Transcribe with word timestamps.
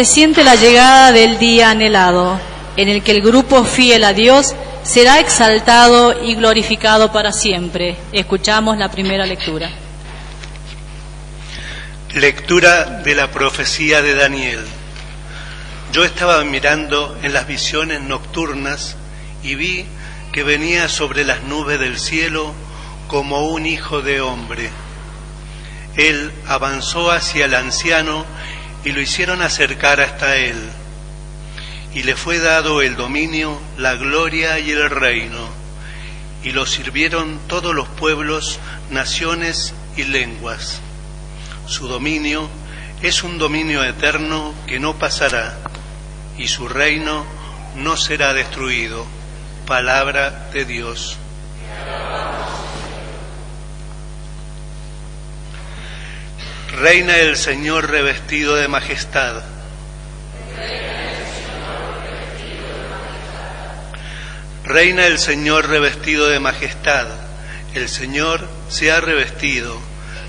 presiente 0.00 0.42
la 0.42 0.54
llegada 0.54 1.12
del 1.12 1.38
día 1.38 1.68
anhelado, 1.68 2.40
en 2.78 2.88
el 2.88 3.02
que 3.02 3.10
el 3.12 3.20
grupo 3.20 3.64
fiel 3.64 4.02
a 4.04 4.14
Dios 4.14 4.54
será 4.82 5.20
exaltado 5.20 6.24
y 6.24 6.36
glorificado 6.36 7.12
para 7.12 7.32
siempre. 7.32 7.98
Escuchamos 8.10 8.78
la 8.78 8.90
primera 8.90 9.26
lectura. 9.26 9.70
Lectura 12.14 13.02
de 13.04 13.14
la 13.14 13.30
profecía 13.30 14.00
de 14.00 14.14
Daniel. 14.14 14.60
Yo 15.92 16.02
estaba 16.02 16.42
mirando 16.44 17.18
en 17.22 17.34
las 17.34 17.46
visiones 17.46 18.00
nocturnas 18.00 18.96
y 19.42 19.54
vi 19.54 19.84
que 20.32 20.44
venía 20.44 20.88
sobre 20.88 21.26
las 21.26 21.42
nubes 21.42 21.78
del 21.78 21.98
cielo 21.98 22.54
como 23.06 23.48
un 23.48 23.66
hijo 23.66 24.00
de 24.00 24.22
hombre. 24.22 24.70
Él 25.96 26.32
avanzó 26.46 27.10
hacia 27.10 27.44
el 27.44 27.54
anciano 27.54 28.24
y 28.84 28.92
lo 28.92 29.00
hicieron 29.00 29.42
acercar 29.42 30.00
hasta 30.00 30.36
él. 30.36 30.56
Y 31.92 32.02
le 32.04 32.16
fue 32.16 32.38
dado 32.38 32.82
el 32.82 32.96
dominio, 32.96 33.60
la 33.76 33.94
gloria 33.94 34.58
y 34.58 34.70
el 34.70 34.88
reino. 34.88 35.48
Y 36.42 36.52
lo 36.52 36.66
sirvieron 36.66 37.40
todos 37.48 37.74
los 37.74 37.88
pueblos, 37.88 38.58
naciones 38.90 39.74
y 39.96 40.04
lenguas. 40.04 40.80
Su 41.66 41.88
dominio 41.88 42.48
es 43.02 43.22
un 43.22 43.38
dominio 43.38 43.84
eterno 43.84 44.54
que 44.66 44.78
no 44.78 44.96
pasará 44.98 45.58
y 46.38 46.48
su 46.48 46.68
reino 46.68 47.24
no 47.76 47.96
será 47.96 48.32
destruido. 48.32 49.06
Palabra 49.66 50.50
de 50.52 50.64
Dios. 50.64 51.18
Reina 56.72 57.16
el 57.16 57.36
Señor 57.36 57.90
revestido 57.90 58.54
de 58.54 58.68
majestad. 58.68 59.42
Reina 64.64 65.04
el 65.06 65.18
Señor 65.18 65.68
revestido 65.68 66.28
de 66.28 66.38
majestad. 66.38 67.08
El 67.74 67.88
Señor 67.88 68.48
se 68.68 68.92
ha 68.92 69.00
revestido, 69.00 69.76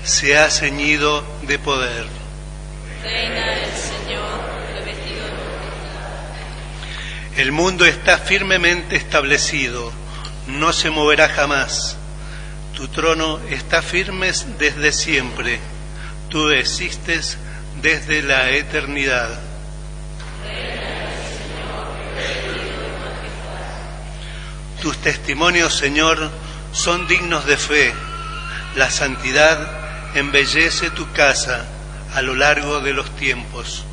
se 0.04 0.36
ha 0.36 0.50
ceñido 0.50 1.24
de 1.42 1.60
poder. 1.60 2.06
Reina 3.04 3.52
el 3.62 3.72
Señor 3.76 4.40
revestido 4.74 5.24
de 5.24 5.30
majestad. 5.30 6.40
El 7.36 7.52
mundo 7.52 7.86
está 7.86 8.18
firmemente 8.18 8.96
establecido, 8.96 9.92
no 10.48 10.72
se 10.72 10.90
moverá 10.90 11.28
jamás. 11.28 11.96
Tu 12.74 12.88
trono 12.88 13.38
está 13.48 13.80
firme 13.80 14.32
desde 14.58 14.92
siempre 14.92 15.60
tú 16.32 16.48
existes 16.48 17.36
desde 17.82 18.22
la 18.22 18.48
eternidad. 18.52 19.38
Tus 24.80 24.96
testimonios, 24.96 25.74
Señor, 25.74 26.30
son 26.72 27.06
dignos 27.06 27.44
de 27.44 27.58
fe. 27.58 27.92
La 28.76 28.90
santidad 28.90 30.16
embellece 30.16 30.88
tu 30.88 31.12
casa 31.12 31.66
a 32.14 32.22
lo 32.22 32.34
largo 32.34 32.80
de 32.80 32.94
los 32.94 33.14
tiempos. 33.16 33.84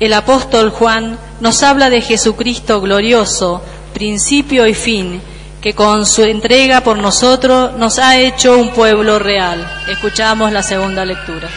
El 0.00 0.14
apóstol 0.14 0.70
Juan 0.70 1.18
nos 1.40 1.62
habla 1.62 1.90
de 1.90 2.00
Jesucristo 2.00 2.80
glorioso, 2.80 3.62
principio 3.92 4.66
y 4.66 4.72
fin, 4.72 5.20
que 5.60 5.74
con 5.74 6.06
su 6.06 6.24
entrega 6.24 6.80
por 6.80 6.96
nosotros 6.96 7.74
nos 7.74 7.98
ha 7.98 8.16
hecho 8.18 8.56
un 8.56 8.72
pueblo 8.72 9.18
real. 9.18 9.70
Escuchamos 9.90 10.52
la 10.52 10.62
segunda 10.62 11.04
lectura. 11.04 11.50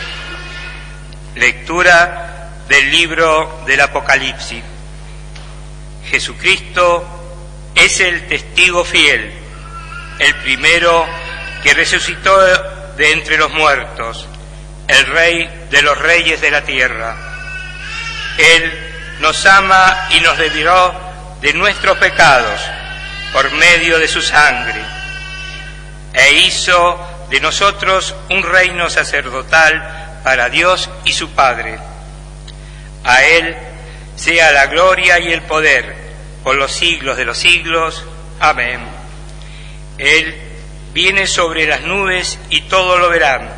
Lectura 1.36 2.50
del 2.68 2.92
libro 2.92 3.64
del 3.66 3.80
Apocalipsis. 3.80 4.62
Jesucristo 6.04 7.06
es 7.76 8.02
el 8.02 8.28
testigo 8.28 8.84
fiel, 8.84 9.32
el 10.20 10.36
primero 10.44 11.06
que 11.64 11.74
resucitó 11.74 12.38
de 12.98 13.14
entre 13.14 13.38
los 13.38 13.54
muertos, 13.54 14.28
el 14.90 15.06
rey 15.06 15.50
de 15.72 15.82
los 15.82 15.98
reyes 15.98 16.42
de 16.42 16.52
la 16.52 16.66
tierra 16.66 17.23
él 18.38 18.94
nos 19.20 19.46
ama 19.46 20.08
y 20.10 20.20
nos 20.20 20.38
libró 20.40 20.94
de 21.42 21.54
nuestros 21.54 21.98
pecados 21.98 22.60
por 23.32 23.52
medio 23.52 24.00
de 24.00 24.08
su 24.08 24.22
sangre 24.22 24.82
e 26.14 26.34
hizo 26.34 27.00
de 27.30 27.40
nosotros 27.40 28.16
un 28.30 28.44
reino 28.44 28.90
sacerdotal 28.90 30.22
para 30.24 30.50
Dios 30.50 30.90
y 31.06 31.14
su 31.14 31.32
Padre. 31.32 31.80
A 33.04 33.24
Él 33.24 33.56
sea 34.16 34.52
la 34.52 34.68
gloria 34.68 35.20
y 35.20 35.32
el 35.32 35.42
poder 35.42 35.96
por 36.44 36.56
los 36.56 36.72
siglos 36.72 37.18
de 37.18 37.26
los 37.26 37.38
siglos. 37.38 38.04
Amén. 38.40 38.80
Él 39.98 40.36
viene 40.94 41.28
sobre 41.28 41.66
las 41.66 41.82
nubes 41.82 42.40
y 42.50 42.62
todo 42.62 42.98
lo 42.98 43.10
verán, 43.10 43.50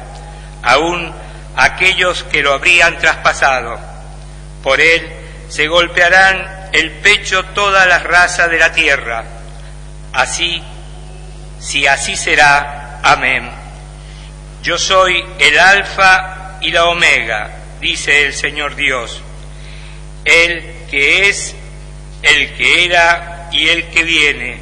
aun 0.64 1.14
aquellos 1.56 2.24
que 2.24 2.42
lo 2.42 2.54
habrían 2.54 2.98
traspasado 2.98 3.95
por 4.66 4.82
él 4.82 5.08
se 5.48 5.68
golpearán 5.68 6.70
el 6.74 6.90
pecho 6.94 7.46
todas 7.54 7.88
las 7.88 8.02
razas 8.02 8.50
de 8.50 8.58
la 8.58 8.72
tierra. 8.72 9.24
Así, 10.12 10.60
si 11.60 11.86
así 11.86 12.18
será, 12.18 13.00
amén. 13.04 13.48
Yo 14.64 14.80
soy 14.80 15.24
el 15.38 15.60
alfa 15.60 16.58
y 16.62 16.72
la 16.72 16.86
omega, 16.86 17.52
dice 17.80 18.26
el 18.26 18.34
Señor 18.34 18.76
Dios, 18.76 19.22
el 20.26 20.88
que 20.90 21.30
es, 21.30 21.56
el 22.24 22.56
que 22.56 22.86
era 22.86 23.50
y 23.52 23.70
el 23.70 23.90
que 23.90 24.04
viene, 24.04 24.58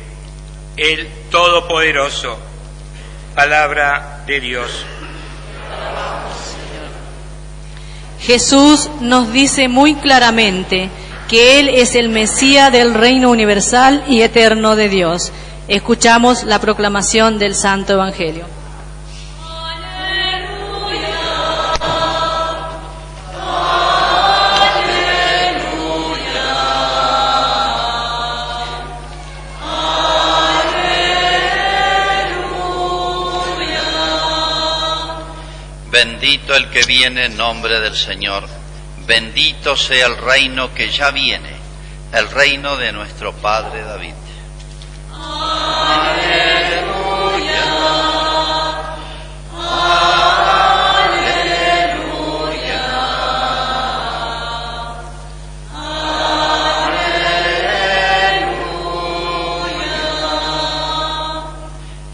el 0.76 1.08
Todopoderoso. 1.32 2.38
Palabra 3.36 4.22
de 4.28 4.42
Dios. 4.42 4.86
Jesús 8.24 8.90
nos 9.02 9.34
dice 9.34 9.68
muy 9.68 9.96
claramente 9.96 10.90
que 11.28 11.60
Él 11.60 11.70
es 11.70 11.96
el 11.96 12.08
Mesías 12.08 12.72
del 12.72 12.94
reino 12.94 13.30
universal 13.30 14.04
y 14.08 14.22
eterno 14.22 14.78
de 14.78 14.88
Dios. 14.88 15.32
Escuchamos 15.68 16.44
la 16.44 16.60
proclamación 16.60 17.38
del 17.38 17.54
Santo 17.54 17.94
Evangelio. 17.94 18.46
Bendito 35.94 36.56
el 36.56 36.70
que 36.72 36.82
viene 36.86 37.26
en 37.26 37.38
nombre 37.38 37.80
del 37.80 37.96
Señor. 37.96 38.50
Bendito 39.06 39.78
sea 39.78 40.08
el 40.08 40.18
reino 40.18 40.74
que 40.74 40.90
ya 40.90 41.12
viene, 41.12 41.52
el 42.12 42.32
reino 42.32 42.76
de 42.78 42.92
nuestro 42.92 43.32
Padre 43.32 43.84
David. 43.84 44.16
Aleluya. 45.12 46.34
Aleluya. 52.42 52.82
Aleluya. 55.76 56.26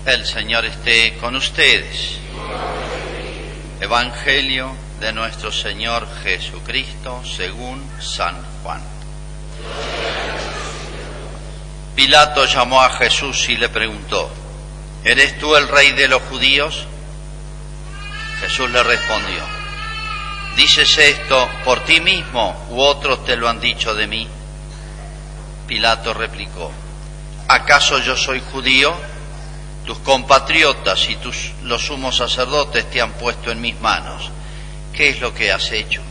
El 0.05 0.25
Señor 0.25 0.65
esté 0.65 1.15
con 1.21 1.37
ustedes. 1.37 2.18
Evangelio 3.89 4.71
de 4.99 5.11
nuestro 5.13 5.51
Señor 5.51 6.07
Jesucristo 6.21 7.23
según 7.25 7.83
San 7.99 8.35
Juan. 8.61 8.79
Pilato 11.95 12.45
llamó 12.45 12.83
a 12.83 12.91
Jesús 12.91 13.49
y 13.49 13.57
le 13.57 13.67
preguntó, 13.67 14.29
¿eres 15.03 15.39
tú 15.39 15.55
el 15.55 15.67
rey 15.67 15.93
de 15.93 16.07
los 16.07 16.21
judíos? 16.21 16.85
Jesús 18.41 18.69
le 18.69 18.83
respondió, 18.83 19.43
¿dices 20.55 20.95
esto 20.99 21.49
por 21.65 21.83
ti 21.83 21.99
mismo 21.99 22.67
u 22.69 22.81
otros 22.81 23.25
te 23.25 23.35
lo 23.37 23.49
han 23.49 23.59
dicho 23.59 23.95
de 23.95 24.05
mí? 24.05 24.27
Pilato 25.65 26.13
replicó, 26.13 26.71
¿acaso 27.47 27.97
yo 27.97 28.15
soy 28.15 28.39
judío? 28.51 28.93
Tus 29.89 29.97
compatriotas 29.97 31.09
y 31.09 31.15
tus, 31.15 31.51
los 31.63 31.87
sumos 31.87 32.17
sacerdotes 32.17 32.87
te 32.91 33.01
han 33.01 33.13
puesto 33.13 33.49
en 33.49 33.59
mis 33.59 33.81
manos. 33.81 34.29
¿Qué 34.93 35.09
es 35.09 35.19
lo 35.19 35.33
que 35.33 35.51
has 35.51 35.71
hecho? 35.71 36.03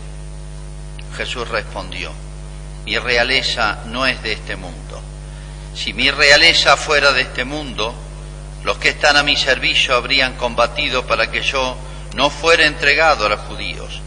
Jesús 1.17 1.47
respondió, 1.47 2.11
mi 2.85 2.99
realeza 2.99 3.85
no 3.87 4.05
es 4.05 4.21
de 4.25 4.33
este 4.33 4.57
mundo. 4.57 5.01
Si 5.77 5.93
mi 5.93 6.11
realeza 6.11 6.77
fuera 6.77 7.13
de 7.13 7.23
este 7.23 7.45
mundo, 7.45 7.95
los 8.65 8.79
que 8.79 8.89
están 8.89 9.17
a 9.17 9.23
mi 9.23 9.37
servicio 9.37 9.95
habrían 9.95 10.35
combatido 10.35 11.07
para 11.07 11.31
que 11.31 11.43
yo 11.43 11.77
no 12.17 12.31
fuera 12.31 12.67
entregado 12.67 13.27
a 13.27 13.29
los 13.29 13.41
judíos, 13.43 14.01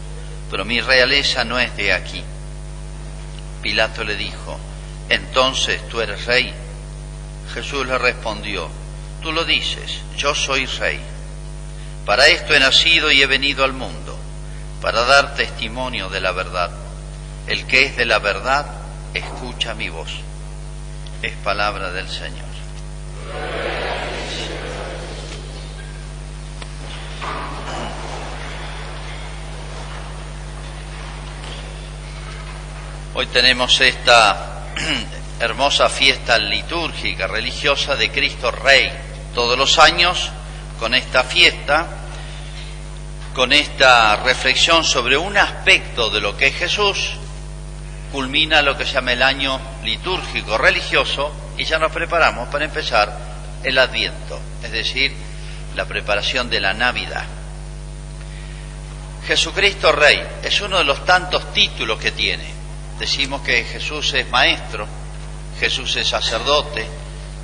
pero 0.50 0.66
mi 0.66 0.82
realeza 0.82 1.44
no 1.44 1.58
es 1.58 1.74
de 1.78 1.94
aquí. 1.94 2.22
Pilato 3.62 4.04
le 4.04 4.16
dijo, 4.16 4.58
entonces 5.08 5.88
tú 5.88 6.02
eres 6.02 6.26
rey. 6.26 6.52
Jesús 7.54 7.86
le 7.86 7.96
respondió, 7.96 8.81
tú 9.22 9.32
lo 9.32 9.44
dices, 9.44 10.00
yo 10.16 10.34
soy 10.34 10.66
rey. 10.66 11.00
Para 12.04 12.26
esto 12.26 12.54
he 12.54 12.60
nacido 12.60 13.10
y 13.10 13.22
he 13.22 13.26
venido 13.26 13.64
al 13.64 13.72
mundo, 13.72 14.18
para 14.80 15.04
dar 15.04 15.34
testimonio 15.34 16.08
de 16.08 16.20
la 16.20 16.32
verdad. 16.32 16.70
El 17.46 17.66
que 17.66 17.84
es 17.84 17.96
de 17.96 18.04
la 18.04 18.18
verdad, 18.18 18.66
escucha 19.14 19.74
mi 19.74 19.88
voz. 19.88 20.10
Es 21.22 21.32
palabra 21.36 21.92
del 21.92 22.08
Señor. 22.08 22.52
Hoy 33.14 33.26
tenemos 33.26 33.78
esta 33.80 34.64
hermosa 35.40 35.88
fiesta 35.88 36.38
litúrgica, 36.38 37.26
religiosa 37.26 37.94
de 37.94 38.10
Cristo 38.10 38.50
Rey. 38.50 39.11
Todos 39.34 39.56
los 39.56 39.78
años, 39.78 40.30
con 40.78 40.94
esta 40.94 41.24
fiesta, 41.24 41.86
con 43.34 43.52
esta 43.52 44.16
reflexión 44.16 44.84
sobre 44.84 45.16
un 45.16 45.36
aspecto 45.36 46.10
de 46.10 46.20
lo 46.20 46.36
que 46.36 46.48
es 46.48 46.56
Jesús, 46.56 47.12
culmina 48.12 48.62
lo 48.62 48.76
que 48.76 48.84
se 48.84 48.94
llama 48.94 49.12
el 49.12 49.22
año 49.22 49.58
litúrgico 49.84 50.58
religioso 50.58 51.32
y 51.56 51.64
ya 51.64 51.78
nos 51.78 51.92
preparamos 51.92 52.48
para 52.48 52.64
empezar 52.64 53.16
el 53.62 53.78
Adviento, 53.78 54.38
es 54.62 54.72
decir, 54.72 55.14
la 55.74 55.86
preparación 55.86 56.50
de 56.50 56.60
la 56.60 56.74
Navidad. 56.74 57.24
Jesucristo 59.26 59.92
Rey 59.92 60.20
es 60.42 60.60
uno 60.60 60.78
de 60.78 60.84
los 60.84 61.04
tantos 61.06 61.52
títulos 61.54 61.98
que 61.98 62.10
tiene 62.10 62.62
decimos 63.02 63.42
que 63.42 63.64
Jesús 63.64 64.14
es 64.14 64.30
maestro, 64.30 64.86
Jesús 65.58 65.96
es 65.96 66.06
sacerdote, 66.06 66.86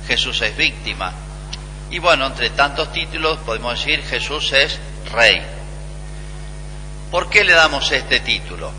Jesús 0.07 0.41
es 0.41 0.55
víctima. 0.55 1.13
Y 1.91 1.99
bueno, 1.99 2.27
entre 2.27 2.51
tantos 2.51 2.91
títulos 2.93 3.39
podemos 3.39 3.77
decir 3.77 4.03
Jesús 4.03 4.53
es 4.53 4.79
rey. 5.11 5.41
¿Por 7.09 7.29
qué 7.29 7.43
le 7.43 7.53
damos 7.53 7.91
este 7.91 8.19
título? 8.19 8.71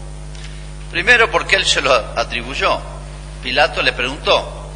Primero 0.91 1.31
porque 1.31 1.57
él 1.57 1.67
se 1.67 1.83
lo 1.83 1.93
atribuyó. 1.93 2.81
Pilato 3.43 3.83
le 3.83 3.93
preguntó. 3.93 4.71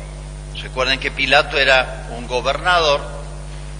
Recuerden 0.60 0.98
que 0.98 1.10
Pilato 1.10 1.58
era 1.58 2.08
un 2.10 2.26
gobernador 2.26 3.00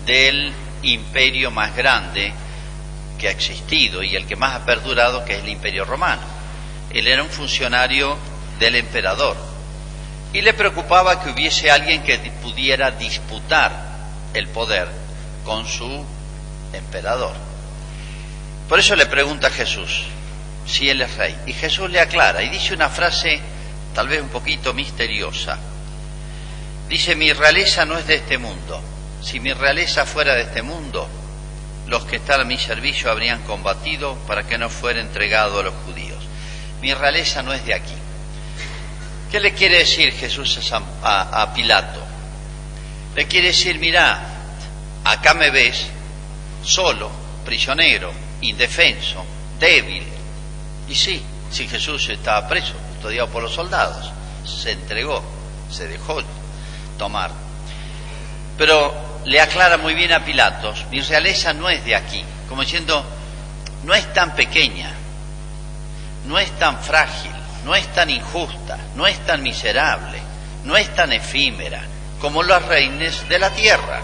del 0.06 0.52
imperio 0.82 1.50
más 1.50 1.74
grande 1.74 2.32
que 3.18 3.28
ha 3.28 3.30
existido 3.30 4.02
y 4.02 4.14
el 4.14 4.26
que 4.26 4.36
más 4.36 4.54
ha 4.54 4.64
perdurado, 4.64 5.24
que 5.24 5.36
es 5.36 5.42
el 5.42 5.48
imperio 5.48 5.84
romano. 5.84 6.22
Él 6.90 7.08
era 7.08 7.22
un 7.22 7.30
funcionario 7.30 8.16
del 8.58 8.76
emperador 8.76 9.36
y 10.32 10.42
le 10.42 10.52
preocupaba 10.52 11.22
que 11.22 11.30
hubiese 11.30 11.70
alguien 11.70 12.02
que 12.02 12.18
pudiera 12.42 12.90
disputar 12.90 13.93
el 14.34 14.48
poder 14.48 14.88
con 15.44 15.66
su 15.66 16.04
emperador. 16.72 17.34
Por 18.68 18.78
eso 18.78 18.96
le 18.96 19.06
pregunta 19.06 19.48
a 19.48 19.50
Jesús 19.50 20.04
si 20.66 20.88
él 20.88 21.00
es 21.02 21.16
rey. 21.16 21.36
Y 21.46 21.52
Jesús 21.52 21.90
le 21.90 22.00
aclara 22.00 22.42
y 22.42 22.48
dice 22.48 22.74
una 22.74 22.88
frase 22.88 23.40
tal 23.94 24.08
vez 24.08 24.20
un 24.20 24.28
poquito 24.28 24.74
misteriosa. 24.74 25.58
Dice, 26.88 27.16
mi 27.16 27.32
realeza 27.32 27.84
no 27.84 27.96
es 27.96 28.06
de 28.06 28.16
este 28.16 28.36
mundo. 28.36 28.80
Si 29.22 29.40
mi 29.40 29.52
realeza 29.52 30.04
fuera 30.04 30.34
de 30.34 30.42
este 30.42 30.62
mundo, 30.62 31.08
los 31.86 32.04
que 32.04 32.16
están 32.16 32.42
a 32.42 32.44
mi 32.44 32.58
servicio 32.58 33.10
habrían 33.10 33.42
combatido 33.42 34.16
para 34.26 34.42
que 34.42 34.58
no 34.58 34.68
fuera 34.68 35.00
entregado 35.00 35.60
a 35.60 35.62
los 35.62 35.74
judíos 35.86 36.24
mi 36.84 36.92
realeza 36.92 37.42
no 37.42 37.54
es 37.54 37.64
de 37.64 37.72
aquí. 37.72 37.94
¿Qué 39.30 39.40
le 39.40 39.54
quiere 39.54 39.78
decir 39.78 40.12
Jesús 40.12 40.70
a, 41.02 41.52
Pilato? 41.54 42.02
Le 43.14 43.26
quiere 43.28 43.48
decir, 43.48 43.78
mira, 43.78 44.20
acá 45.04 45.34
me 45.34 45.50
ves 45.50 45.86
solo, 46.64 47.10
prisionero, 47.44 48.12
indefenso, 48.40 49.24
débil. 49.58 50.04
Y 50.88 50.94
sí, 50.94 51.22
si 51.50 51.68
Jesús 51.68 52.08
estaba 52.08 52.48
preso, 52.48 52.74
custodiado 52.74 53.28
por 53.28 53.42
los 53.42 53.54
soldados, 53.54 54.10
se 54.44 54.72
entregó, 54.72 55.22
se 55.70 55.86
dejó 55.86 56.22
tomar. 56.98 57.30
Pero 58.58 58.92
le 59.24 59.40
aclara 59.40 59.78
muy 59.78 59.94
bien 59.94 60.12
a 60.12 60.24
Pilatos, 60.24 60.84
mi 60.90 61.00
realeza 61.00 61.52
no 61.52 61.70
es 61.70 61.84
de 61.84 61.94
aquí, 61.94 62.24
como 62.48 62.62
diciendo, 62.62 63.04
no 63.84 63.94
es 63.94 64.12
tan 64.12 64.34
pequeña, 64.34 64.90
no 66.26 66.38
es 66.38 66.50
tan 66.58 66.80
frágil, 66.80 67.30
no 67.64 67.76
es 67.76 67.86
tan 67.92 68.10
injusta, 68.10 68.76
no 68.96 69.06
es 69.06 69.18
tan 69.24 69.40
miserable, 69.40 70.18
no 70.64 70.76
es 70.76 70.92
tan 70.94 71.12
efímera 71.12 71.93
como 72.20 72.42
los 72.42 72.64
reines 72.66 73.28
de 73.28 73.38
la 73.38 73.50
tierra. 73.50 74.00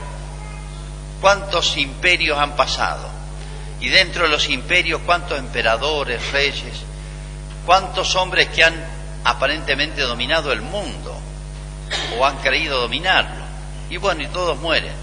¿Cuántos 1.21 1.77
imperios 1.77 2.39
han 2.39 2.57
pasado? 2.57 3.09
Y 3.81 3.89
dentro 3.89 4.25
de 4.25 4.29
los 4.29 4.49
imperios, 4.49 5.01
¿cuántos 5.05 5.39
emperadores, 5.39 6.33
reyes? 6.33 6.83
¿Cuántos 7.65 8.15
hombres 8.17 8.49
que 8.49 8.65
han 8.65 8.75
aparentemente 9.25 10.03
dominado 10.03 10.53
el 10.53 10.63
mundo 10.63 11.19
o 12.19 12.27
han 12.27 12.39
creído 12.39 12.81
dominarlo? 12.81 13.45
Y 13.89 13.97
bueno, 13.97 14.23
y 14.23 14.27
todos 14.29 14.59
mueren. 14.59 14.95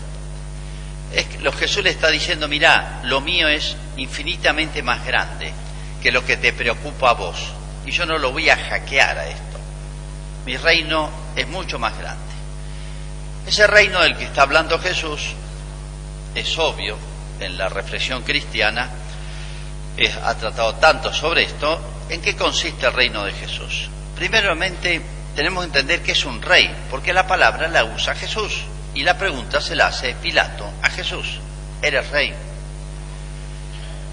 Es 1.13 1.25
que 1.25 1.51
Jesús 1.51 1.83
le 1.83 1.89
está 1.89 2.09
diciendo, 2.09 2.48
mira, 2.48 3.00
lo 3.04 3.21
mío 3.21 3.48
es 3.48 3.75
infinitamente 3.95 4.83
más 4.83 5.06
grande 5.06 5.51
que 6.01 6.12
lo 6.12 6.25
que 6.25 6.38
te 6.38 6.54
preocupa 6.54 7.12
a 7.12 7.13
vos. 7.13 7.38
Y 7.86 7.92
yo 7.92 8.06
no 8.06 8.18
lo 8.18 8.31
voy 8.31 8.50
a 8.50 8.57
hackear 8.57 9.18
a 9.18 9.27
esto. 9.27 9.57
Mi 10.45 10.57
reino 10.57 11.09
es 11.36 11.48
mucho 11.48 11.80
más 11.80 11.98
grande. 11.98 12.26
Ese 13.47 13.65
reino 13.65 14.01
del 14.01 14.17
que 14.17 14.25
está 14.25 14.44
hablando 14.44 14.77
Jesús 14.77 15.33
es 16.35 16.57
obvio 16.59 16.97
en 17.39 17.57
la 17.57 17.69
reflexión 17.69 18.21
cristiana, 18.23 18.89
ha 20.23 20.35
tratado 20.35 20.75
tanto 20.75 21.11
sobre 21.11 21.44
esto, 21.44 21.79
¿en 22.09 22.21
qué 22.21 22.35
consiste 22.35 22.85
el 22.85 22.94
reino 22.94 23.23
de 23.23 23.31
Jesús? 23.31 23.89
Primeramente, 24.15 25.01
tenemos 25.35 25.63
que 25.63 25.67
entender 25.67 26.01
que 26.03 26.11
es 26.11 26.25
un 26.25 26.41
rey, 26.41 26.69
porque 26.91 27.13
la 27.13 27.25
palabra 27.25 27.67
la 27.67 27.85
usa 27.85 28.13
Jesús 28.13 28.63
y 28.94 29.03
la 29.03 29.17
pregunta 29.17 29.61
se 29.61 29.75
la 29.75 29.88
hace 29.88 30.13
Pilato 30.15 30.69
a 30.83 30.89
Jesús. 30.89 31.39
¿Eres 31.81 32.09
rey? 32.09 32.33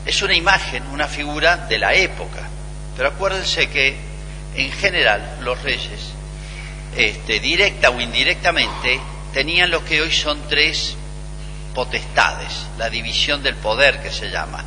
es 0.07 0.23
una 0.23 0.35
imagen, 0.35 0.87
una 0.88 1.09
figura 1.09 1.57
de 1.57 1.79
la 1.79 1.95
época. 1.95 2.49
Pero 2.97 3.09
acuérdense 3.09 3.69
que 3.69 3.97
en 4.55 4.71
general 4.73 5.38
los 5.41 5.61
reyes, 5.62 6.12
este, 6.97 7.41
directa 7.41 7.91
o 7.91 8.00
indirectamente, 8.00 9.00
tenían 9.35 9.73
lo 9.73 9.85
que 9.85 10.00
hoy 10.00 10.12
son 10.12 10.41
tres 10.49 10.97
potestades, 11.75 12.69
la 12.79 12.88
división 12.88 13.43
del 13.43 13.57
poder 13.57 14.00
que 14.00 14.11
se 14.11 14.31
llama. 14.31 14.64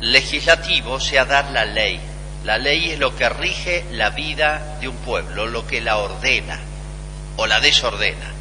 Legislativo, 0.00 0.92
o 0.92 1.00
sea, 1.00 1.24
dar 1.24 1.50
la 1.50 1.64
ley. 1.64 2.00
La 2.44 2.58
ley 2.58 2.92
es 2.92 3.00
lo 3.00 3.16
que 3.16 3.28
rige 3.28 3.84
la 3.90 4.10
vida 4.10 4.78
de 4.80 4.86
un 4.86 4.96
pueblo, 4.98 5.46
lo 5.46 5.66
que 5.66 5.80
la 5.80 5.98
ordena, 5.98 6.60
o 7.36 7.46
la 7.48 7.60
desordena, 7.60 8.32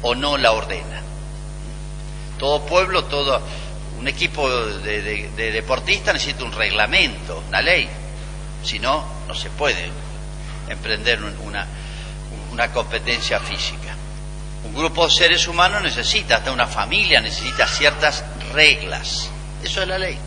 o 0.00 0.14
no 0.14 0.38
la 0.38 0.52
ordena. 0.52 1.02
Todo 2.38 2.64
pueblo, 2.64 3.04
todo 3.04 3.42
un 3.98 4.08
equipo 4.08 4.48
de, 4.50 5.30
deportistas 5.36 6.14
necesita 6.14 6.42
un 6.42 6.52
reglamento, 6.52 7.44
una 7.48 7.60
ley. 7.60 7.86
Si 8.64 8.78
no, 8.78 9.04
no 9.28 9.34
se 9.34 9.50
puede 9.50 9.90
emprender 10.70 11.20
una 11.22 12.72
competencia 12.72 13.38
física. 13.40 13.95
Un 14.66 14.74
grupo 14.74 15.06
de 15.06 15.12
seres 15.12 15.46
humanos 15.46 15.82
necesita, 15.82 16.36
hasta 16.36 16.50
una 16.50 16.66
familia 16.66 17.20
necesita 17.20 17.68
ciertas 17.68 18.24
reglas. 18.52 19.30
Eso 19.62 19.80
es 19.80 19.88
la 19.88 19.96
ley. 19.96 20.18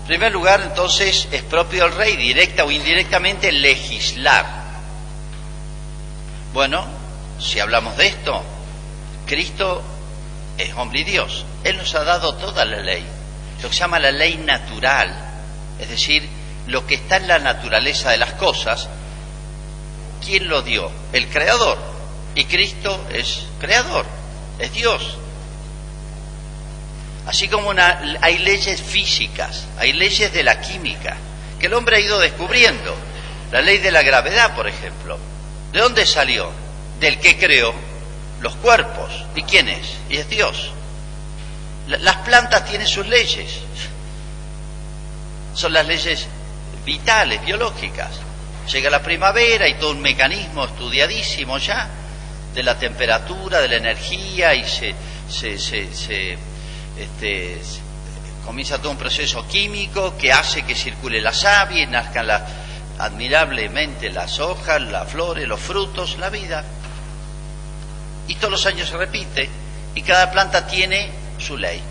En 0.00 0.06
primer 0.06 0.32
lugar, 0.32 0.60
entonces, 0.60 1.28
es 1.32 1.42
propio 1.42 1.84
del 1.84 1.94
rey, 1.94 2.16
directa 2.16 2.64
o 2.64 2.70
indirectamente, 2.70 3.50
legislar. 3.50 4.46
Bueno, 6.52 6.86
si 7.40 7.58
hablamos 7.58 7.96
de 7.96 8.06
esto, 8.08 8.42
Cristo 9.26 9.82
es 10.58 10.74
hombre 10.74 11.00
y 11.00 11.04
Dios. 11.04 11.46
Él 11.64 11.78
nos 11.78 11.94
ha 11.94 12.04
dado 12.04 12.34
toda 12.36 12.66
la 12.66 12.80
ley, 12.80 13.04
lo 13.62 13.68
que 13.68 13.74
se 13.74 13.80
llama 13.80 13.98
la 13.98 14.12
ley 14.12 14.36
natural, 14.36 15.12
es 15.80 15.88
decir, 15.88 16.28
lo 16.66 16.86
que 16.86 16.96
está 16.96 17.16
en 17.16 17.28
la 17.28 17.38
naturaleza 17.38 18.10
de 18.10 18.18
las 18.18 18.34
cosas. 18.34 18.88
¿Quién 20.24 20.48
lo 20.48 20.60
dio? 20.60 20.90
El 21.14 21.28
Creador. 21.28 21.95
Y 22.36 22.44
Cristo 22.44 23.02
es 23.10 23.46
Creador, 23.58 24.04
es 24.58 24.70
Dios. 24.70 25.16
Así 27.26 27.48
como 27.48 27.72
hay 28.20 28.38
leyes 28.38 28.80
físicas, 28.80 29.64
hay 29.78 29.94
leyes 29.94 30.32
de 30.34 30.44
la 30.44 30.60
química, 30.60 31.16
que 31.58 31.66
el 31.66 31.74
hombre 31.74 31.96
ha 31.96 32.00
ido 32.00 32.20
descubriendo. 32.20 32.94
La 33.50 33.62
ley 33.62 33.78
de 33.78 33.90
la 33.90 34.02
gravedad, 34.02 34.54
por 34.54 34.68
ejemplo. 34.68 35.18
¿De 35.72 35.80
dónde 35.80 36.04
salió? 36.04 36.50
Del 37.00 37.18
que 37.20 37.38
creó 37.38 37.74
los 38.40 38.54
cuerpos. 38.56 39.24
¿Y 39.34 39.42
quién 39.44 39.68
es? 39.68 39.96
Y 40.10 40.18
es 40.18 40.28
Dios. 40.28 40.72
Las 41.86 42.16
plantas 42.16 42.66
tienen 42.66 42.86
sus 42.86 43.06
leyes. 43.06 43.60
Son 45.54 45.72
las 45.72 45.86
leyes 45.86 46.26
vitales, 46.84 47.42
biológicas. 47.46 48.10
Llega 48.70 48.90
la 48.90 49.02
primavera 49.02 49.66
y 49.68 49.74
todo 49.74 49.92
un 49.92 50.02
mecanismo 50.02 50.64
estudiadísimo 50.66 51.56
ya 51.56 51.88
de 52.56 52.62
la 52.62 52.78
temperatura, 52.78 53.60
de 53.60 53.68
la 53.68 53.76
energía 53.76 54.54
y 54.54 54.64
se, 54.64 54.94
se, 55.28 56.38
este, 56.98 57.60
comienza 58.46 58.78
todo 58.78 58.92
un 58.92 58.96
proceso 58.96 59.46
químico 59.46 60.16
que 60.16 60.32
hace 60.32 60.62
que 60.62 60.74
circule 60.74 61.20
la 61.20 61.34
savia 61.34 61.82
y 61.82 61.86
nazcan 61.86 62.30
admirablemente 62.98 64.08
las 64.08 64.40
hojas, 64.40 64.80
las 64.80 65.06
flores, 65.06 65.46
los 65.46 65.60
frutos, 65.60 66.16
la 66.18 66.30
vida. 66.30 66.64
Y 68.26 68.36
todos 68.36 68.52
los 68.52 68.64
años 68.64 68.88
se 68.88 68.96
repite 68.96 69.50
y 69.94 70.00
cada 70.00 70.30
planta 70.30 70.66
tiene 70.66 71.10
su 71.38 71.58
ley. 71.58 71.82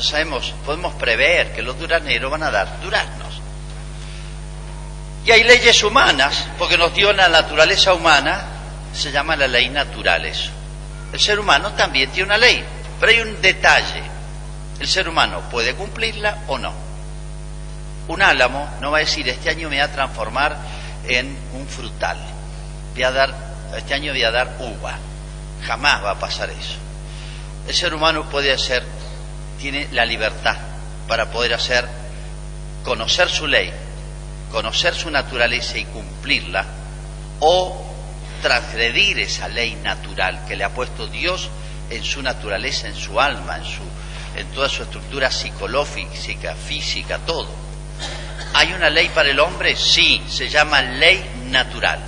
Sabemos, 0.00 0.54
podemos 0.66 0.92
prever 0.94 1.52
que 1.52 1.62
los 1.62 1.78
duraneros 1.78 2.32
van 2.32 2.42
a 2.42 2.50
dar 2.50 2.80
duraznos. 2.82 3.40
Y 5.24 5.30
hay 5.30 5.44
leyes 5.44 5.84
humanas, 5.84 6.48
porque 6.58 6.76
nos 6.76 6.92
dio 6.92 7.12
la 7.12 7.28
naturaleza 7.28 7.94
humana, 7.94 8.51
se 8.92 9.10
llama 9.10 9.36
la 9.36 9.48
ley 9.48 9.68
natural 9.68 10.24
eso. 10.24 10.50
El 11.12 11.20
ser 11.20 11.38
humano 11.38 11.72
también 11.72 12.10
tiene 12.10 12.26
una 12.26 12.38
ley, 12.38 12.64
pero 12.98 13.12
hay 13.12 13.20
un 13.20 13.40
detalle. 13.40 14.02
El 14.80 14.88
ser 14.88 15.08
humano 15.08 15.42
puede 15.50 15.74
cumplirla 15.74 16.44
o 16.46 16.58
no. 16.58 16.72
Un 18.08 18.22
álamo 18.22 18.68
no 18.80 18.90
va 18.90 18.98
a 18.98 19.00
decir, 19.00 19.28
este 19.28 19.50
año 19.50 19.68
me 19.68 19.76
voy 19.76 19.80
a 19.80 19.92
transformar 19.92 20.56
en 21.06 21.36
un 21.54 21.66
frutal. 21.66 22.18
Voy 22.94 23.02
a 23.02 23.10
dar, 23.10 23.34
este 23.76 23.94
año 23.94 24.12
voy 24.12 24.24
a 24.24 24.30
dar 24.30 24.56
uva. 24.58 24.98
Jamás 25.66 26.04
va 26.04 26.12
a 26.12 26.18
pasar 26.18 26.50
eso. 26.50 26.76
El 27.68 27.74
ser 27.74 27.94
humano 27.94 28.28
puede 28.28 28.52
hacer, 28.52 28.82
tiene 29.60 29.88
la 29.92 30.04
libertad 30.04 30.56
para 31.06 31.30
poder 31.30 31.54
hacer, 31.54 31.86
conocer 32.84 33.28
su 33.28 33.46
ley, 33.46 33.72
conocer 34.50 34.94
su 34.94 35.10
naturaleza 35.10 35.78
y 35.78 35.84
cumplirla, 35.84 36.64
o 37.40 37.81
transgredir 38.42 39.20
esa 39.20 39.48
ley 39.48 39.76
natural 39.76 40.44
que 40.46 40.56
le 40.56 40.64
ha 40.64 40.74
puesto 40.74 41.06
Dios 41.06 41.48
en 41.88 42.04
su 42.04 42.22
naturaleza, 42.22 42.88
en 42.88 42.96
su 42.96 43.20
alma, 43.20 43.56
en, 43.56 43.64
en 44.40 44.46
toda 44.48 44.68
su 44.68 44.82
estructura 44.82 45.30
psicológica, 45.30 46.54
física, 46.54 47.18
todo. 47.24 47.48
¿Hay 48.54 48.72
una 48.72 48.90
ley 48.90 49.08
para 49.14 49.30
el 49.30 49.40
hombre? 49.40 49.76
Sí, 49.76 50.22
se 50.28 50.48
llama 50.48 50.82
ley 50.82 51.24
natural. 51.46 52.00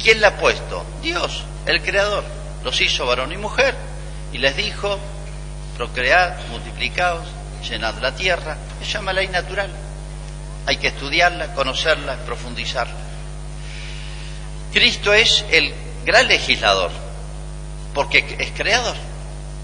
¿Quién 0.00 0.20
la 0.20 0.28
ha 0.28 0.36
puesto? 0.36 0.84
Dios, 1.02 1.42
el 1.66 1.82
Creador. 1.82 2.24
Los 2.62 2.80
hizo 2.80 3.06
varón 3.06 3.32
y 3.32 3.36
mujer 3.36 3.74
y 4.32 4.38
les 4.38 4.56
dijo, 4.56 4.98
procread, 5.76 6.46
multiplicaos, 6.50 7.26
llenad 7.68 7.94
la 8.00 8.14
tierra. 8.14 8.56
Se 8.80 8.86
llama 8.86 9.12
ley 9.12 9.28
natural. 9.28 9.70
Hay 10.66 10.76
que 10.76 10.88
estudiarla, 10.88 11.54
conocerla, 11.54 12.16
profundizarla. 12.26 13.09
Cristo 14.72 15.12
es 15.12 15.44
el 15.50 15.74
gran 16.04 16.28
legislador, 16.28 16.90
porque 17.94 18.36
es 18.38 18.50
creador, 18.52 18.96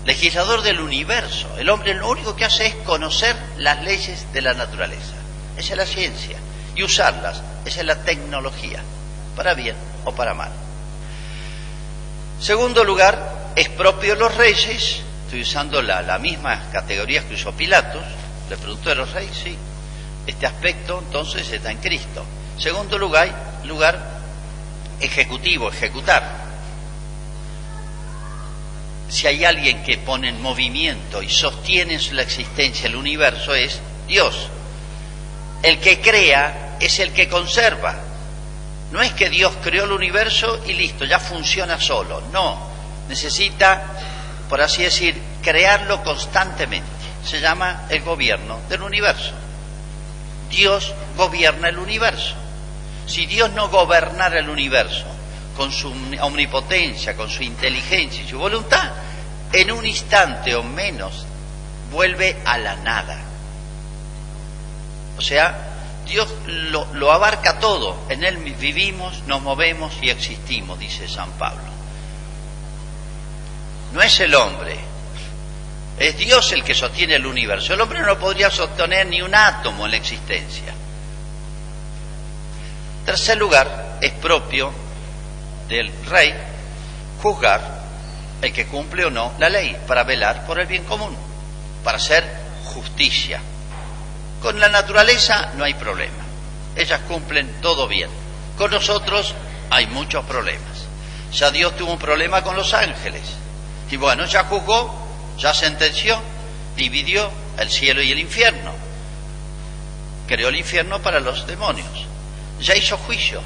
legislador 0.05 0.63
del 0.63 0.81
universo. 0.81 1.49
El 1.59 1.71
hombre 1.71 1.95
lo 1.95 2.11
único 2.11 2.35
que 2.35 2.45
hace 2.45 2.67
es 2.67 2.75
conocer 2.77 3.37
las 3.59 3.83
leyes 3.83 4.33
de 4.33 4.43
la 4.43 4.55
naturaleza. 4.55 5.15
Esa 5.57 5.73
es 5.73 5.79
la 5.79 5.87
ciencia. 5.87 6.39
Y 6.75 6.83
usarlas, 6.83 7.41
esa 7.65 7.81
es 7.81 7.87
la 7.87 8.03
tecnología, 8.03 8.83
para 9.35 9.55
bien 9.55 9.77
o 10.05 10.13
para 10.13 10.35
mal. 10.35 10.51
Segundo 12.41 12.85
lugar, 12.85 13.53
es 13.57 13.71
propio 13.71 14.15
de 14.15 14.21
los 14.21 14.35
reyes, 14.35 15.01
estoy 15.25 15.41
usando 15.41 15.81
la, 15.81 16.19
misma 16.19 16.71
categoría 16.71 17.27
que 17.27 17.35
usó 17.35 17.53
Pilatos, 17.53 18.05
le 18.51 18.57
preguntó 18.59 18.91
de 18.91 18.97
los 18.97 19.11
reyes, 19.13 19.35
sí, 19.35 19.57
este 20.27 20.45
aspecto 20.45 20.99
entonces 20.99 21.51
está 21.51 21.71
en 21.71 21.79
Cristo. 21.79 22.25
Segundo 22.59 22.99
lugar, 22.99 23.63
lugar 23.65 24.16
ejecutivo, 25.01 25.71
ejecutar. 25.71 26.47
Si 29.09 29.27
hay 29.27 29.45
alguien 29.45 29.83
que 29.83 29.99
pone 29.99 30.29
en 30.29 30.43
movimiento 30.43 31.23
y 31.23 31.31
sostiene 31.31 31.99
la 32.13 32.23
existencia 32.23 32.85
del 32.85 32.97
universo 32.97 33.55
es 33.55 33.81
Dios. 34.09 34.49
El 35.63 35.79
que 35.79 36.01
crea 36.01 36.77
es 36.81 36.99
el 36.99 37.13
que 37.13 37.29
conserva. 37.29 37.97
No 38.91 39.03
es 39.03 39.13
que 39.13 39.31
Dios 39.31 39.53
creó 39.63 39.85
el 39.85 39.93
universo 39.93 40.61
y 40.67 40.73
listo, 40.73 41.05
ya 41.05 41.19
funciona 41.19 41.81
solo. 41.81 42.21
No, 42.33 42.59
necesita, 43.09 43.83
por 44.49 44.61
así 44.61 44.83
decir, 44.83 45.21
crearlo 45.43 46.03
constantemente. 46.03 46.89
Se 47.25 47.41
llama 47.41 47.87
el 47.89 48.03
gobierno 48.03 48.61
del 48.69 48.83
universo. 48.83 49.33
Dios 50.51 50.95
gobierna 51.17 51.69
el 51.69 51.79
universo. 51.79 52.35
Si 53.07 53.27
Dios 53.27 53.53
no 53.53 53.69
gobernara 53.69 54.39
el 54.39 54.49
universo 54.49 55.07
con 55.57 55.73
su 55.73 55.93
omnipotencia, 56.21 57.17
con 57.17 57.31
su 57.31 57.43
inteligencia 57.43 58.23
y 58.23 58.29
su 58.29 58.39
voluntad, 58.39 58.93
en 59.53 59.71
un 59.71 59.87
instante 59.87 60.55
o 60.55 60.63
menos 60.63 61.25
vuelve 61.91 62.37
a 62.45 62.59
la 62.59 62.77
nada. 62.77 63.19
O 65.17 65.23
sea, 65.23 65.67
Dios 66.07 66.29
lo, 66.47 67.13
abarca 67.13 67.59
todo. 67.59 67.97
En 68.09 68.25
Él 68.25 68.37
vivimos, 68.39 69.23
nos 69.27 69.43
movemos 69.43 69.95
y 70.03 70.11
existimos, 70.11 70.79
dice 70.79 71.09
San 71.09 71.31
Pablo. 71.33 71.65
No 73.93 74.03
es 74.03 74.21
el 74.21 74.35
hombre, 74.35 74.79
es 75.99 76.17
Dios 76.19 76.53
el 76.53 76.63
que 76.63 76.75
sostiene 76.75 77.17
el 77.17 77.27
universo. 77.27 77.73
El 77.75 77.81
hombre 77.81 78.01
no 78.03 78.19
podría 78.19 78.51
sostener 78.51 79.07
ni 79.07 79.23
un 79.23 79.35
átomo 79.35 79.87
en 79.87 79.93
la 79.93 79.97
existencia. 79.97 80.75
Tercer 83.07 83.39
lugar, 83.39 83.99
es 84.01 84.13
propio 84.13 84.73
del 85.69 85.91
rey 86.07 86.35
juzgar 87.23 87.77
el 88.43 88.53
que 88.53 88.67
cumple 88.67 89.07
o 89.07 89.11
no 89.11 89.33
la 89.39 89.49
ley 89.49 89.77
para 89.87 90.05
velar 90.05 90.45
por 90.45 90.61
el 90.61 90.67
bien 90.67 90.85
común, 90.85 91.17
para 91.83 91.97
hacer 91.97 92.25
justicia. 92.65 93.41
Con 94.43 94.61
la 94.61 94.69
naturaleza 94.69 95.53
no 95.55 95.65
hay 95.65 95.75
problema. 95.75 96.25
Ellas 96.77 97.01
cumplen 97.09 97.61
todo 97.63 97.89
bien. 97.89 98.11
Con 98.59 98.71
nosotros 98.71 99.35
hay 99.71 99.87
muchos 99.87 100.25
problemas. 100.27 100.85
Ya 101.33 101.51
Dios 101.51 101.75
tuvo 101.77 101.93
un 101.93 101.99
problema 101.99 102.43
con 102.43 102.55
los 102.55 102.75
ángeles. 102.75 103.23
Y 103.91 103.97
bueno, 103.97 104.27
ya 104.27 104.45
juzgó 104.45 105.07
ya 105.39 105.53
sentenció, 105.53 106.21
dividió 106.77 107.31
el 107.59 107.71
cielo 107.71 108.03
y 108.03 108.11
el 108.11 108.19
infierno. 108.19 108.73
Creó 110.27 110.49
el 110.49 110.57
infierno 110.57 111.01
para 111.01 111.21
los 111.21 111.47
demonios. 111.47 112.07
Ya 112.61 112.75
hizo 112.75 112.97
juicio. 112.97 113.43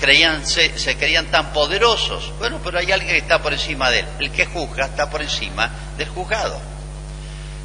Creían, 0.00 0.46
se, 0.46 0.78
se 0.78 0.96
creían 0.96 1.26
tan 1.26 1.52
poderosos. 1.52 2.32
Bueno, 2.38 2.60
pero 2.62 2.78
hay 2.78 2.90
alguien 2.90 3.12
que 3.12 3.18
está 3.18 3.40
por 3.40 3.52
encima 3.52 3.90
de 3.90 4.00
él. 4.00 4.06
El 4.18 4.30
que 4.30 4.46
juzga 4.46 4.86
está 4.86 5.08
por 5.08 5.22
encima 5.22 5.70
del 5.96 6.08
juzgado. 6.08 6.60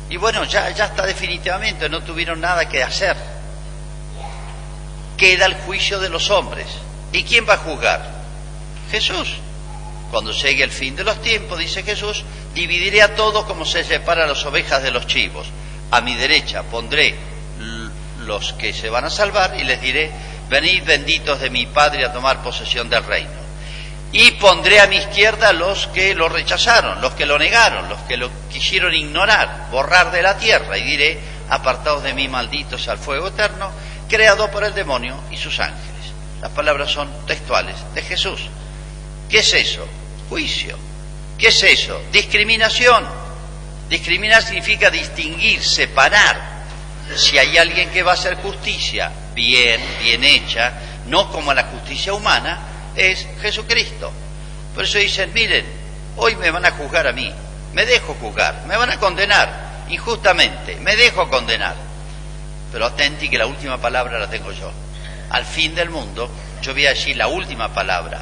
Y 0.09 0.17
bueno, 0.17 0.43
ya, 0.43 0.69
ya 0.71 0.85
está 0.85 1.05
definitivamente, 1.05 1.87
no 1.87 2.01
tuvieron 2.01 2.41
nada 2.41 2.67
que 2.67 2.81
hacer. 2.83 3.15
Queda 5.17 5.45
el 5.45 5.55
juicio 5.55 5.99
de 5.99 6.09
los 6.09 6.29
hombres. 6.31 6.67
¿Y 7.11 7.23
quién 7.23 7.47
va 7.47 7.55
a 7.55 7.57
juzgar? 7.57 8.09
Jesús. 8.91 9.35
Cuando 10.09 10.31
llegue 10.31 10.63
el 10.63 10.71
fin 10.71 10.95
de 10.95 11.03
los 11.03 11.21
tiempos, 11.21 11.59
dice 11.59 11.83
Jesús, 11.83 12.23
dividiré 12.55 13.03
a 13.03 13.15
todos 13.15 13.45
como 13.45 13.65
se 13.65 13.83
separa 13.83 14.25
las 14.25 14.43
ovejas 14.45 14.81
de 14.81 14.89
los 14.89 15.05
chivos. 15.05 15.47
A 15.91 16.01
mi 16.01 16.15
derecha 16.15 16.63
pondré 16.63 17.15
los 18.29 18.53
que 18.53 18.73
se 18.73 18.91
van 18.91 19.05
a 19.05 19.09
salvar 19.09 19.55
y 19.59 19.63
les 19.63 19.81
diré, 19.81 20.11
venid 20.49 20.83
benditos 20.83 21.39
de 21.39 21.49
mi 21.49 21.65
Padre 21.65 22.05
a 22.05 22.13
tomar 22.13 22.43
posesión 22.43 22.87
del 22.87 23.03
reino. 23.03 23.39
Y 24.11 24.31
pondré 24.31 24.79
a 24.79 24.87
mi 24.87 24.97
izquierda 24.97 25.51
los 25.51 25.87
que 25.87 26.13
lo 26.13 26.29
rechazaron, 26.29 27.01
los 27.01 27.15
que 27.15 27.25
lo 27.25 27.39
negaron, 27.39 27.89
los 27.89 27.99
que 28.01 28.17
lo 28.17 28.29
quisieron 28.51 28.93
ignorar, 28.93 29.67
borrar 29.71 30.11
de 30.11 30.21
la 30.21 30.37
tierra, 30.37 30.77
y 30.77 30.83
diré, 30.83 31.19
apartados 31.49 32.03
de 32.03 32.13
mí 32.13 32.27
malditos 32.27 32.87
al 32.87 32.99
fuego 32.99 33.29
eterno, 33.29 33.71
creado 34.07 34.51
por 34.51 34.63
el 34.63 34.75
demonio 34.75 35.19
y 35.31 35.37
sus 35.37 35.59
ángeles. 35.59 36.13
Las 36.39 36.51
palabras 36.51 36.91
son 36.91 37.09
textuales 37.25 37.75
de 37.95 38.03
Jesús. 38.03 38.41
¿Qué 39.27 39.39
es 39.39 39.53
eso? 39.55 39.87
Juicio. 40.29 40.77
¿Qué 41.39 41.47
es 41.47 41.63
eso? 41.63 41.99
Discriminación. 42.11 43.05
Discriminar 43.89 44.43
significa 44.43 44.91
distinguir, 44.91 45.63
separar. 45.63 46.58
Si 47.15 47.37
hay 47.37 47.57
alguien 47.57 47.89
que 47.89 48.03
va 48.03 48.11
a 48.11 48.13
hacer 48.13 48.35
justicia 48.35 49.11
bien, 49.33 49.81
bien 50.01 50.23
hecha, 50.23 50.73
no 51.07 51.31
como 51.31 51.53
la 51.53 51.63
justicia 51.63 52.13
humana, 52.13 52.59
es 52.95 53.27
Jesucristo. 53.41 54.11
Por 54.75 54.83
eso 54.83 54.97
dicen, 54.97 55.31
miren, 55.33 55.65
hoy 56.17 56.35
me 56.35 56.51
van 56.51 56.65
a 56.65 56.71
juzgar 56.71 57.07
a 57.07 57.11
mí, 57.11 57.31
me 57.73 57.85
dejo 57.85 58.15
juzgar, 58.15 58.65
me 58.67 58.77
van 58.77 58.91
a 58.91 58.99
condenar 58.99 59.85
injustamente, 59.89 60.75
me 60.77 60.95
dejo 60.95 61.29
condenar. 61.29 61.75
Pero 62.71 62.85
atenti 62.85 63.29
que 63.29 63.37
la 63.37 63.47
última 63.47 63.77
palabra 63.77 64.19
la 64.19 64.29
tengo 64.29 64.51
yo. 64.51 64.71
Al 65.31 65.45
fin 65.45 65.73
del 65.73 65.89
mundo, 65.89 66.29
yo 66.61 66.73
voy 66.73 66.85
a 66.85 66.89
decir 66.89 67.17
la 67.17 67.27
última 67.27 67.73
palabra 67.73 68.21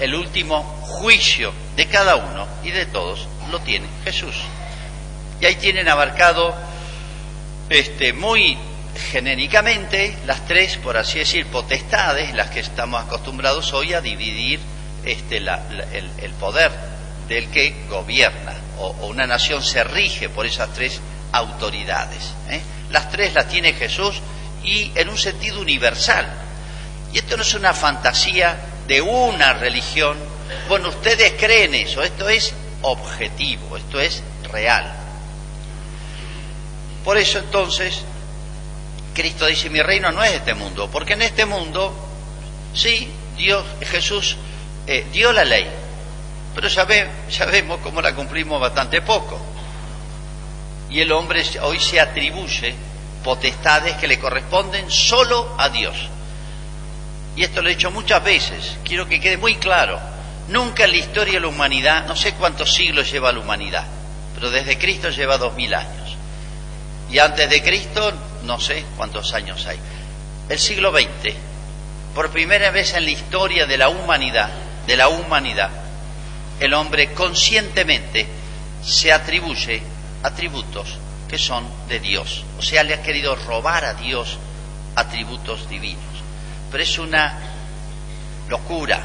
el 0.00 0.14
último 0.14 0.62
juicio 0.82 1.52
de 1.76 1.86
cada 1.86 2.16
uno 2.16 2.46
y 2.62 2.70
de 2.70 2.86
todos 2.86 3.26
lo 3.50 3.60
tiene 3.60 3.86
Jesús. 4.04 4.34
Y 5.40 5.46
ahí 5.46 5.56
tienen 5.56 5.88
abarcado 5.88 6.54
este, 7.70 8.12
muy 8.12 8.56
genéricamente 9.10 10.16
las 10.26 10.46
tres, 10.46 10.76
por 10.78 10.96
así 10.96 11.18
decir, 11.18 11.46
potestades, 11.46 12.34
las 12.34 12.50
que 12.50 12.60
estamos 12.60 13.04
acostumbrados 13.04 13.72
hoy 13.72 13.94
a 13.94 14.00
dividir 14.00 14.60
este, 15.04 15.36
el, 15.38 16.32
poder 16.40 16.70
del 17.28 17.48
que 17.50 17.74
gobierna, 17.88 18.54
o, 18.78 19.06
una 19.06 19.26
nación 19.26 19.62
se 19.62 19.84
rige 19.84 20.28
por 20.28 20.46
esas 20.46 20.72
tres 20.72 21.00
autoridades. 21.32 22.32
¿eh? 22.50 22.60
Las 22.90 23.10
tres 23.10 23.34
las 23.34 23.48
tiene 23.48 23.72
Jesús 23.74 24.20
y 24.64 24.90
en 24.94 25.08
un 25.08 25.18
sentido 25.18 25.60
universal. 25.60 26.26
Y 27.12 27.18
esto 27.18 27.36
no 27.36 27.42
es 27.42 27.54
una 27.54 27.74
fantasía 27.74 28.58
de 28.86 29.00
una 29.00 29.52
religión. 29.54 30.18
Bueno, 30.68 30.88
ustedes 30.88 31.34
creen 31.38 31.74
eso, 31.74 32.02
esto 32.02 32.28
es 32.28 32.54
objetivo, 32.82 33.76
esto 33.76 34.00
es 34.00 34.22
real. 34.50 34.97
Por 37.08 37.16
eso 37.16 37.38
entonces 37.38 38.02
Cristo 39.14 39.46
dice, 39.46 39.70
mi 39.70 39.80
reino 39.80 40.12
no 40.12 40.22
es 40.22 40.32
este 40.32 40.52
mundo, 40.52 40.90
porque 40.92 41.14
en 41.14 41.22
este 41.22 41.46
mundo, 41.46 41.90
sí, 42.74 43.08
Dios, 43.34 43.64
Jesús 43.80 44.36
eh, 44.86 45.06
dio 45.10 45.32
la 45.32 45.42
ley, 45.42 45.66
pero 46.54 46.68
ya 46.68 46.84
vemos 47.46 47.80
cómo 47.82 48.02
la 48.02 48.14
cumplimos 48.14 48.60
bastante 48.60 49.00
poco. 49.00 49.40
Y 50.90 51.00
el 51.00 51.10
hombre 51.12 51.42
hoy 51.62 51.80
se 51.80 51.98
atribuye 51.98 52.74
potestades 53.24 53.96
que 53.96 54.06
le 54.06 54.18
corresponden 54.18 54.90
solo 54.90 55.54
a 55.56 55.70
Dios. 55.70 55.96
Y 57.36 57.42
esto 57.42 57.62
lo 57.62 57.70
he 57.70 57.74
dicho 57.74 57.90
muchas 57.90 58.22
veces, 58.22 58.76
quiero 58.84 59.08
que 59.08 59.18
quede 59.18 59.38
muy 59.38 59.56
claro. 59.56 59.98
Nunca 60.48 60.84
en 60.84 60.90
la 60.90 60.98
historia 60.98 61.32
de 61.32 61.40
la 61.40 61.48
humanidad, 61.48 62.06
no 62.06 62.14
sé 62.14 62.34
cuántos 62.34 62.74
siglos 62.74 63.10
lleva 63.10 63.32
la 63.32 63.40
humanidad, 63.40 63.86
pero 64.34 64.50
desde 64.50 64.76
Cristo 64.76 65.08
lleva 65.08 65.38
dos 65.38 65.54
mil 65.54 65.72
años. 65.72 65.97
Y 67.10 67.18
antes 67.18 67.48
de 67.48 67.62
Cristo, 67.62 68.12
no 68.42 68.60
sé 68.60 68.84
cuántos 68.96 69.32
años 69.34 69.66
hay. 69.66 69.78
El 70.48 70.58
siglo 70.58 70.92
XX, 70.92 71.34
por 72.14 72.30
primera 72.30 72.70
vez 72.70 72.94
en 72.94 73.04
la 73.04 73.10
historia 73.10 73.66
de 73.66 73.78
la 73.78 73.88
humanidad, 73.88 74.50
de 74.86 74.96
la 74.96 75.08
humanidad, 75.08 75.70
el 76.60 76.74
hombre 76.74 77.12
conscientemente 77.12 78.26
se 78.82 79.12
atribuye 79.12 79.82
atributos 80.22 80.98
que 81.28 81.38
son 81.38 81.68
de 81.88 82.00
Dios. 82.00 82.44
O 82.58 82.62
sea, 82.62 82.82
le 82.82 82.94
ha 82.94 83.02
querido 83.02 83.36
robar 83.36 83.84
a 83.84 83.94
Dios 83.94 84.38
atributos 84.94 85.68
divinos. 85.68 86.02
Pero 86.70 86.82
es 86.82 86.98
una 86.98 87.38
locura. 88.48 89.04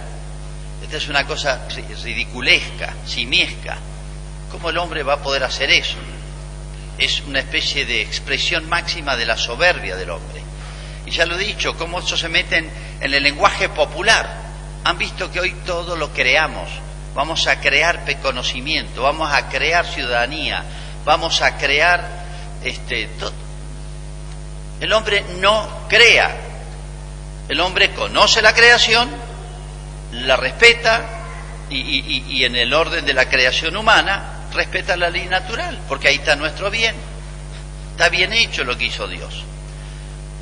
Esta 0.82 0.98
es 0.98 1.08
una 1.08 1.26
cosa 1.26 1.68
ridiculesca, 2.04 2.94
simiesca. 3.06 3.78
¿Cómo 4.52 4.70
el 4.70 4.78
hombre 4.78 5.04
va 5.04 5.14
a 5.14 5.22
poder 5.22 5.44
hacer 5.44 5.70
eso? 5.70 5.98
Es 6.98 7.22
una 7.22 7.40
especie 7.40 7.86
de 7.86 8.02
expresión 8.02 8.70
máxima 8.70 9.16
de 9.16 9.26
la 9.26 9.38
soberbia 9.38 9.96
del 9.96 10.12
hombre. 10.12 10.42
Y 11.06 11.12
ya 11.12 11.26
lo 11.26 11.36
he 11.36 11.40
dicho, 11.40 11.76
cómo 11.76 12.00
eso 12.00 12.16
se 12.16 12.30
mete 12.30 12.58
en 12.58 12.70
el 13.14 13.24
lenguaje 13.24 13.70
popular. 13.70 14.42
Han 14.84 14.98
visto 14.98 15.32
que 15.32 15.40
hoy 15.40 15.54
todo 15.66 15.96
lo 15.96 16.12
creamos. 16.14 16.70
Vamos 17.16 17.48
a 17.48 17.60
crear 17.60 18.04
conocimiento, 18.22 19.04
vamos 19.04 19.32
a 19.32 19.50
crear 19.50 19.86
ciudadanía, 19.86 20.64
vamos 21.06 21.42
a 21.42 21.58
crear 21.58 22.24
este 22.64 23.10
el 24.80 24.94
hombre 24.94 25.24
no 25.40 25.86
crea 25.88 26.36
el 27.48 27.60
hombre 27.60 27.92
conoce 27.92 28.42
la 28.42 28.54
creación 28.54 29.10
la 30.12 30.36
respeta 30.36 31.02
y, 31.70 32.24
y, 32.30 32.46
en 32.46 32.56
el 32.56 32.74
orden 32.74 33.04
de 33.06 33.14
la 33.14 33.28
creación 33.30 33.76
humana 33.76 34.33
respeta 34.54 34.96
la 34.96 35.10
ley 35.10 35.26
natural 35.26 35.80
porque 35.88 36.08
ahí 36.08 36.16
está 36.16 36.36
nuestro 36.36 36.70
bien. 36.70 36.96
Está 37.92 38.10
bien 38.10 38.34
hecho 38.34 38.64
lo 38.64 38.78
que 38.78 38.86
hizo 38.86 39.08
Dios. 39.08 39.44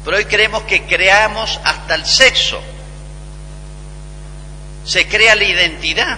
Pero 0.04 0.18
hoy 0.18 0.26
creemos 0.26 0.64
que 0.64 0.84
creamos 0.86 1.60
hasta 1.64 1.96
el 1.96 2.06
sexo. 2.06 2.62
Se 4.86 5.08
crea 5.08 5.36
la 5.36 5.44
identidad. 5.44 6.18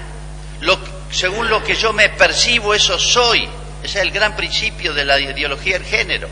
Lo, 0.61 0.79
según 1.11 1.49
lo 1.49 1.63
que 1.63 1.75
yo 1.75 1.91
me 1.91 2.09
percibo 2.09 2.73
eso 2.73 2.97
soy. 2.97 3.47
Ese 3.83 3.99
es 3.99 4.05
el 4.05 4.11
gran 4.11 4.35
principio 4.35 4.93
de 4.93 5.05
la 5.05 5.19
ideología 5.19 5.77
del 5.77 5.85
género. 5.85 6.29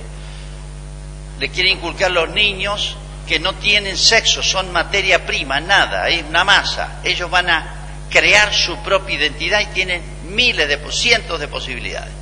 Le 1.40 1.50
quiere 1.50 1.70
inculcar 1.70 2.12
a 2.12 2.14
los 2.14 2.30
niños 2.30 2.96
que 3.28 3.40
no 3.40 3.56
tienen 3.56 3.98
sexo, 3.98 4.44
son 4.44 4.72
materia 4.72 5.26
prima, 5.26 5.60
nada, 5.60 6.10
es 6.10 6.24
una 6.24 6.44
masa. 6.44 7.00
Ellos 7.04 7.30
van 7.30 7.50
a 7.50 7.76
crear 8.10 8.54
su 8.54 8.78
propia 8.84 9.16
identidad 9.16 9.62
y 9.62 9.68
tienen 9.68 10.02
miles 10.32 10.68
de, 10.68 10.80
cientos 10.92 11.40
de 11.40 11.48
posibilidades. 11.48 12.14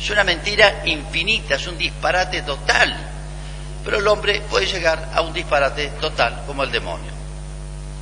Es 0.00 0.10
una 0.10 0.24
mentira 0.24 0.82
infinita, 0.86 1.56
es 1.56 1.66
un 1.66 1.76
disparate 1.76 2.42
total. 2.42 2.96
Pero 3.84 3.98
el 3.98 4.08
hombre 4.08 4.42
puede 4.48 4.66
llegar 4.66 5.10
a 5.14 5.20
un 5.22 5.32
disparate 5.32 5.88
total 6.00 6.42
como 6.46 6.62
el 6.62 6.70
demonio. 6.70 7.12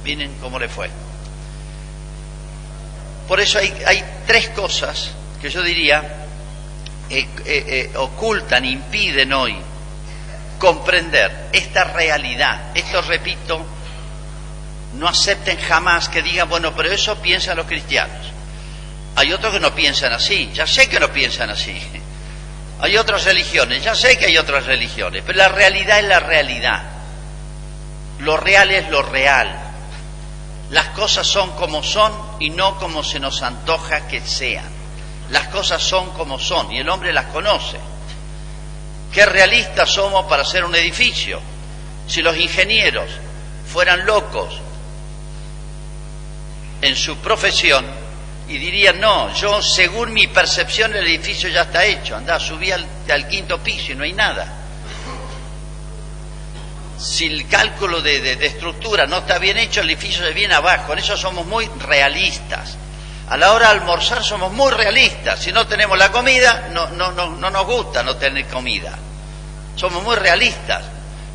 Miren 0.05 0.35
cómo 0.41 0.59
le 0.59 0.69
fue. 0.69 0.91
Por 3.27 3.41
eso 3.41 3.59
hay, 3.59 4.05
tres 4.27 4.49
cosas 4.51 5.11
que 5.41 5.51
yo 5.51 5.63
diría 5.63 6.27
eh, 7.11 7.29
eh, 7.45 7.91
eh, 7.95 7.97
ocultan, 7.97 8.65
impiden 8.65 9.33
hoy 9.33 9.57
comprender 10.59 11.49
esta 11.53 11.85
realidad. 11.85 12.73
Esto, 12.75 13.03
repito, 13.03 13.65
no 14.95 15.09
acepten 15.09 15.59
jamás 15.59 16.09
que 16.09 16.23
digan, 16.23 16.49
bueno, 16.49 16.75
pero 16.75 16.91
eso 16.91 17.17
piensan 17.19 17.57
los 17.57 17.67
cristianos. 17.67 18.38
Hay 19.19 19.33
otros 19.33 19.53
que 19.53 19.61
no 19.61 19.75
piensan 19.75 20.13
así, 20.13 20.51
ya 20.55 20.67
sé 20.67 20.89
que 20.89 21.01
no 21.01 21.13
piensan 21.13 21.51
así. 21.51 21.77
Hay 22.81 22.97
otras 22.97 23.25
religiones, 23.25 23.83
ya 23.83 23.97
sé 23.97 24.17
que 24.17 24.27
hay 24.27 24.39
otras 24.39 24.65
religiones, 24.65 25.25
pero 25.27 25.37
la 25.37 25.49
realidad 25.49 25.99
es 25.99 26.05
la 26.05 26.21
realidad. 26.21 26.85
Lo 28.21 28.37
real 28.37 28.71
es 28.71 28.89
lo 28.89 29.03
real. 29.03 29.53
Las 30.71 30.87
cosas 30.91 31.27
son 31.27 31.51
como 31.57 31.83
son 31.83 32.13
y 32.39 32.51
no 32.51 32.79
como 32.79 33.03
se 33.03 33.19
nos 33.19 33.43
antoja 33.43 34.07
que 34.07 34.21
sean 34.21 34.79
las 35.31 35.49
cosas 35.49 35.83
son 35.83 36.11
como 36.11 36.39
son 36.39 36.73
y 36.73 36.79
el 36.79 36.89
hombre 36.89 37.13
las 37.13 37.27
conoce. 37.27 37.79
Qué 39.13 39.27
realistas 39.27 39.91
somos 39.91 40.27
para 40.27 40.43
hacer 40.43 40.65
un 40.65 40.75
edificio. 40.75 41.41
Si 42.07 42.23
los 42.23 42.37
ingenieros 42.37 43.11
fueran 43.71 44.07
locos 44.07 44.55
en 46.81 46.97
su 46.97 47.17
profesión 47.19 47.85
y 48.49 48.57
dirían, 48.57 49.01
no, 49.01 49.33
yo 49.35 49.61
según 49.63 50.13
mi 50.13 50.27
percepción 50.27 50.95
el 50.95 51.07
edificio 51.07 51.49
ya 51.51 51.63
está 51.63 51.85
hecho, 51.85 52.17
anda, 52.17 52.41
subí 52.41 52.71
al, 52.71 53.29
quinto 53.29 53.59
piso 53.59 53.93
y 53.93 53.95
no 53.95 54.05
hay 54.05 54.13
nada. 54.13 54.55
Si 56.99 57.27
el 57.27 57.47
cálculo 57.47 58.01
de, 58.01 58.37
de 58.37 58.47
estructura 58.47 59.07
no 59.07 59.19
está 59.19 59.39
bien 59.39 59.59
hecho, 59.59 59.83
el 59.83 59.91
edificio 59.91 60.25
se 60.25 60.33
viene 60.33 60.55
abajo. 60.55 60.93
En 60.93 60.99
eso 60.99 61.17
somos 61.17 61.47
muy 61.47 61.69
realistas. 61.79 62.77
A 63.29 63.37
la 63.37 63.53
hora 63.53 63.67
de 63.67 63.81
almorzar 63.81 64.25
somos 64.25 64.51
muy 64.53 64.73
realistas. 64.73 65.39
Si 65.39 65.53
no 65.53 65.67
tenemos 65.67 65.99
la 65.99 66.11
comida, 66.11 66.69
no, 66.73 66.89
no, 66.89 67.13
no, 67.13 67.37
no 67.37 67.51
nos 67.51 67.67
gusta 67.67 68.03
no 68.03 68.17
tener 68.17 68.47
comida. 68.47 68.99
Somos 69.77 70.03
muy 70.03 70.17
realistas. 70.17 70.83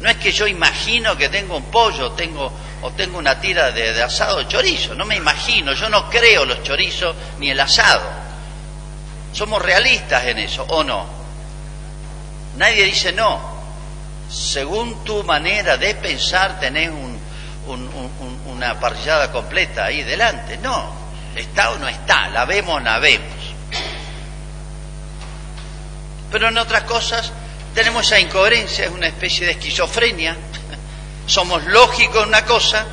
No 0.02 0.10
es 0.10 0.18
que 0.18 0.32
yo 0.32 0.48
imagino 0.48 1.16
que 1.16 1.30
tengo 1.30 1.56
un 1.56 1.66
pollo 1.66 2.12
tengo, 2.12 2.52
o 2.84 2.92
tengo 2.92 3.18
una 3.18 3.40
tira 3.40 3.72
de, 3.72 4.02
asado 4.04 4.40
de 4.40 4.48
chorizo. 4.48 4.94
No 4.94 5.06
me 5.06 5.16
imagino. 5.16 5.74
Yo 5.74 5.90
no 5.90 6.10
creo 6.10 6.46
los 6.46 6.62
chorizos 6.64 7.16
ni 7.40 7.50
el 7.50 7.60
asado. 7.60 8.04
Somos 9.32 9.62
realistas 9.62 10.26
en 10.26 10.40
eso, 10.40 10.64
¿o 10.68 10.84
no? 10.84 11.06
Nadie 12.58 12.84
dice 12.84 13.12
no. 13.14 13.54
Según 14.30 15.04
tu 15.04 15.24
manera 15.24 15.78
de 15.78 15.96
pensar 15.96 16.60
tenés 16.60 16.92
una 18.46 18.80
parrillada 18.80 19.32
completa 19.32 19.86
ahí 19.86 20.04
delante. 20.04 20.58
No, 20.58 21.04
¿Está 21.36 21.72
o 21.72 21.80
no 21.80 21.88
está? 21.88 22.30
¿La 22.30 22.46
vemos 22.46 22.76
o 22.76 22.80
la 22.80 23.00
vemos? 23.00 23.28
Pero 26.32 26.50
en 26.50 26.58
otras 26.58 26.84
cosas 26.84 27.32
tenemos 27.74 28.06
esa 28.06 28.20
incoherencia, 28.20 28.86
es 28.86 28.92
una 28.92 29.08
especie 29.08 29.46
de 29.46 29.54
esquizofrenia. 29.54 30.36
Somos 31.26 31.64
lógicos 31.66 32.24
en 32.24 32.30
una 32.30 32.46
cosa, 32.46 32.86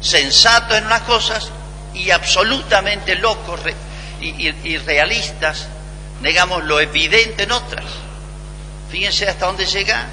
sensatos 0.00 0.78
en 0.78 0.86
unas 0.86 1.02
cosas 1.02 1.50
y 1.94 2.10
absolutamente 2.10 3.16
locos 3.16 3.60
y, 4.20 4.78
realistas, 4.78 5.68
negamos 6.20 6.64
lo 6.64 6.80
evidente 6.80 7.44
en 7.44 7.52
otras. 7.52 7.84
Fíjense 8.90 9.28
hasta 9.28 9.46
dónde 9.46 9.66
llega 9.66 10.06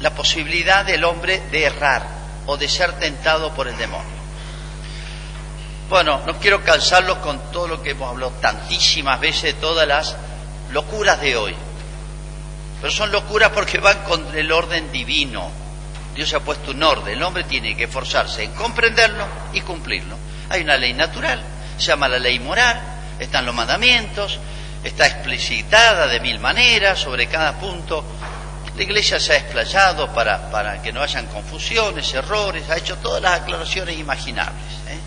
la 0.00 0.10
posibilidad 0.10 0.84
del 0.84 1.04
hombre 1.04 1.42
de 1.50 1.64
errar 1.64 2.06
o 2.46 2.56
de 2.56 2.68
ser 2.68 2.92
tentado 2.98 3.52
por 3.54 3.68
el 3.68 3.76
demonio. 3.76 4.16
Bueno, 5.88 6.20
no 6.26 6.38
quiero 6.38 6.62
cansarlos 6.64 7.18
con 7.18 7.38
todo 7.52 7.68
lo 7.68 7.82
que 7.82 7.90
hemos 7.90 8.10
hablado 8.10 8.32
tantísimas 8.40 9.20
veces, 9.20 9.60
todas 9.60 9.86
las 9.86 10.16
locuras 10.70 11.20
de 11.20 11.36
hoy. 11.36 11.54
Pero 12.80 12.92
son 12.92 13.12
locuras 13.12 13.50
porque 13.50 13.78
van 13.78 14.02
con 14.02 14.36
el 14.36 14.50
orden 14.50 14.90
divino. 14.90 15.50
Dios 16.16 16.32
ha 16.32 16.40
puesto 16.40 16.70
un 16.70 16.82
orden. 16.82 17.12
El 17.12 17.22
hombre 17.22 17.44
tiene 17.44 17.76
que 17.76 17.84
esforzarse 17.84 18.42
en 18.42 18.52
comprenderlo 18.52 19.26
y 19.52 19.60
cumplirlo. 19.60 20.16
Hay 20.48 20.62
una 20.62 20.78
ley 20.78 20.94
natural, 20.94 21.42
se 21.76 21.88
llama 21.88 22.08
la 22.08 22.18
ley 22.18 22.38
moral, 22.38 22.80
están 23.18 23.44
los 23.44 23.54
mandamientos, 23.54 24.38
está 24.82 25.06
explicitada 25.06 26.06
de 26.06 26.18
mil 26.20 26.38
maneras 26.38 26.98
sobre 26.98 27.26
cada 27.26 27.58
punto. 27.58 28.02
La 28.74 28.82
Iglesia 28.82 29.20
se 29.20 29.34
ha 29.34 29.36
explayado 29.36 30.10
para, 30.12 30.50
para 30.50 30.80
que 30.80 30.90
no 30.90 31.02
hayan 31.02 31.26
confusiones, 31.26 32.12
errores, 32.14 32.68
ha 32.70 32.78
hecho 32.78 32.96
todas 32.96 33.22
las 33.22 33.42
aclaraciones 33.42 33.98
imaginables. 33.98 34.64
¿eh? 34.88 34.98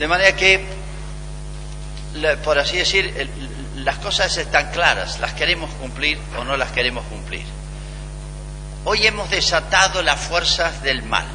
De 0.00 0.08
manera 0.08 0.34
que, 0.34 0.64
por 2.42 2.58
así 2.58 2.76
decir, 2.76 3.30
las 3.76 3.98
cosas 3.98 4.36
están 4.36 4.70
claras, 4.72 5.20
las 5.20 5.32
queremos 5.34 5.70
cumplir 5.74 6.18
o 6.38 6.44
no 6.44 6.56
las 6.56 6.72
queremos 6.72 7.04
cumplir. 7.06 7.61
Hoy 8.84 9.06
hemos 9.06 9.30
desatado 9.30 10.02
las 10.02 10.20
fuerzas 10.20 10.82
del 10.82 11.02
mal. 11.04 11.26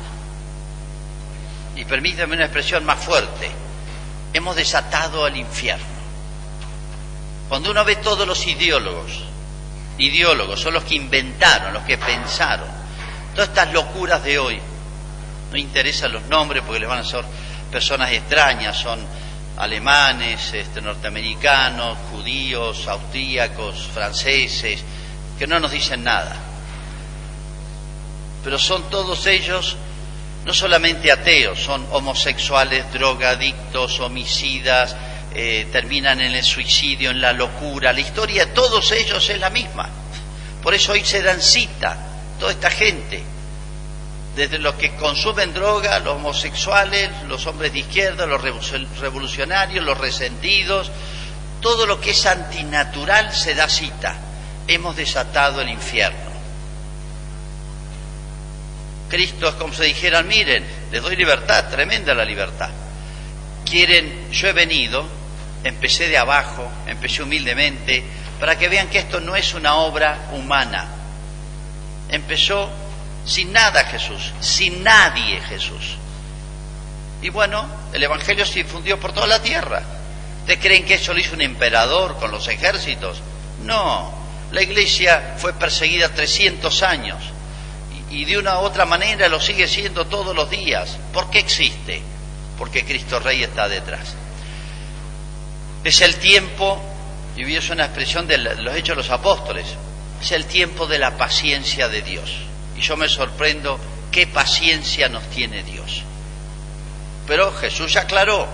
Y 1.77 1.85
permítame 1.85 2.35
una 2.35 2.45
expresión 2.45 2.83
más 2.83 2.99
fuerte. 2.99 3.49
Hemos 4.33 4.55
desatado 4.55 5.23
al 5.23 5.37
infierno. 5.37 5.85
Cuando 7.47 7.71
uno 7.71 7.85
ve 7.85 7.95
todos 7.97 8.27
los 8.27 8.45
ideólogos, 8.45 9.23
ideólogos 9.97 10.59
son 10.59 10.73
los 10.73 10.83
que 10.83 10.95
inventaron, 10.95 11.73
los 11.73 11.83
que 11.83 11.97
pensaron, 11.97 12.67
todas 13.33 13.49
estas 13.49 13.71
locuras 13.71 14.21
de 14.23 14.37
hoy, 14.37 14.59
no 15.49 15.57
interesan 15.57 16.11
los 16.11 16.23
nombres 16.23 16.63
porque 16.63 16.81
les 16.81 16.89
van 16.89 16.99
a 16.99 17.05
ser 17.05 17.23
personas 17.71 18.11
extrañas, 18.11 18.75
son 18.75 18.99
alemanes, 19.55 20.53
este, 20.53 20.81
norteamericanos, 20.81 21.97
judíos, 22.11 22.85
austríacos, 22.89 23.87
franceses, 23.93 24.83
que 25.39 25.47
no 25.47 25.61
nos 25.61 25.71
dicen 25.71 26.03
nada 26.03 26.46
pero 28.47 28.57
son 28.57 28.89
todos 28.89 29.27
ellos 29.27 29.75
no 30.45 30.53
solamente 30.53 31.11
ateos, 31.11 31.59
son 31.59 31.85
homosexuales, 31.91 32.93
drogadictos, 32.93 33.99
homicidas, 33.99 34.95
eh, 35.35 35.67
terminan 35.69 36.21
en 36.21 36.31
el 36.31 36.45
suicidio, 36.45 37.11
en 37.11 37.19
la 37.19 37.33
locura. 37.33 37.91
La 37.91 37.99
historia 37.99 38.45
de 38.45 38.53
todos 38.53 38.89
ellos 38.93 39.29
es 39.29 39.37
la 39.37 39.49
misma. 39.49 39.89
Por 40.63 40.73
eso 40.73 40.93
hoy 40.93 41.03
se 41.03 41.21
dan 41.21 41.41
cita 41.41 41.97
toda 42.39 42.53
esta 42.53 42.69
gente, 42.69 43.21
desde 44.37 44.59
los 44.59 44.75
que 44.75 44.95
consumen 44.95 45.53
droga, 45.53 45.99
los 45.99 46.15
homosexuales, 46.15 47.09
los 47.27 47.45
hombres 47.47 47.73
de 47.73 47.79
izquierda, 47.79 48.25
los 48.25 48.41
revolucionarios, 48.41 49.83
los 49.83 49.97
resentidos, 49.97 50.89
todo 51.59 51.85
lo 51.85 51.99
que 51.99 52.11
es 52.11 52.25
antinatural 52.25 53.33
se 53.33 53.55
da 53.55 53.67
cita. 53.67 54.15
Hemos 54.69 54.95
desatado 54.95 55.59
el 55.59 55.67
infierno. 55.67 56.26
Cristo 59.09 59.47
es 59.47 59.55
como 59.55 59.73
si 59.73 59.83
dijeran, 59.83 60.27
miren, 60.27 60.65
les 60.91 61.01
doy 61.01 61.15
libertad, 61.15 61.69
tremenda 61.69 62.13
la 62.13 62.25
libertad. 62.25 62.69
Quieren, 63.65 64.31
yo 64.31 64.47
he 64.47 64.53
venido, 64.53 65.05
empecé 65.63 66.07
de 66.07 66.17
abajo, 66.17 66.69
empecé 66.85 67.23
humildemente, 67.23 68.03
para 68.39 68.57
que 68.57 68.67
vean 68.67 68.89
que 68.89 68.99
esto 68.99 69.19
no 69.19 69.35
es 69.35 69.53
una 69.53 69.75
obra 69.75 70.29
humana. 70.33 70.87
Empezó 72.09 72.69
sin 73.25 73.51
nada 73.51 73.85
Jesús, 73.85 74.33
sin 74.39 74.83
nadie 74.83 75.41
Jesús. 75.41 75.97
Y 77.21 77.29
bueno, 77.29 77.65
el 77.93 78.03
Evangelio 78.03 78.45
se 78.45 78.63
difundió 78.63 78.99
por 78.99 79.13
toda 79.13 79.27
la 79.27 79.41
tierra. 79.41 79.81
¿Ustedes 80.41 80.59
creen 80.59 80.85
que 80.85 80.95
eso 80.95 81.13
lo 81.13 81.19
hizo 81.19 81.33
un 81.33 81.41
emperador 81.41 82.17
con 82.17 82.31
los 82.31 82.47
ejércitos? 82.47 83.21
No, 83.63 84.13
la 84.51 84.61
iglesia 84.61 85.35
fue 85.37 85.53
perseguida 85.53 86.09
300 86.09 86.83
años 86.83 87.36
y 88.11 88.25
de 88.25 88.37
una 88.37 88.59
u 88.59 88.61
otra 88.61 88.85
manera 88.85 89.27
lo 89.27 89.39
sigue 89.39 89.67
siendo 89.67 90.05
todos 90.07 90.35
los 90.35 90.49
días. 90.49 90.97
¿Por 91.13 91.29
qué 91.29 91.39
existe? 91.39 92.01
Porque 92.57 92.85
Cristo 92.85 93.19
Rey 93.19 93.43
está 93.43 93.67
detrás. 93.67 94.15
Es 95.83 96.01
el 96.01 96.15
tiempo, 96.17 96.81
y 97.35 97.55
es 97.55 97.69
una 97.69 97.85
expresión 97.85 98.27
de 98.27 98.37
los 98.37 98.75
hechos 98.75 98.95
de 98.95 99.03
los 99.03 99.09
apóstoles, 99.09 99.65
es 100.21 100.31
el 100.31 100.45
tiempo 100.45 100.87
de 100.87 100.99
la 100.99 101.17
paciencia 101.17 101.87
de 101.87 102.01
Dios. 102.01 102.31
Y 102.75 102.81
yo 102.81 102.97
me 102.97 103.09
sorprendo 103.09 103.79
qué 104.11 104.27
paciencia 104.27 105.09
nos 105.09 105.23
tiene 105.29 105.63
Dios. 105.63 106.03
Pero 107.27 107.51
Jesús 107.53 107.93
ya 107.93 108.01
aclaró, 108.01 108.47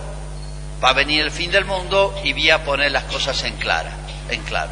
va 0.83 0.89
a 0.89 0.93
venir 0.93 1.21
el 1.21 1.31
fin 1.31 1.51
del 1.51 1.65
mundo 1.65 2.19
y 2.23 2.33
voy 2.33 2.49
a 2.49 2.63
poner 2.63 2.91
las 2.91 3.03
cosas 3.03 3.43
en 3.43 3.55
clara, 3.57 3.91
en 4.29 4.41
claro. 4.41 4.71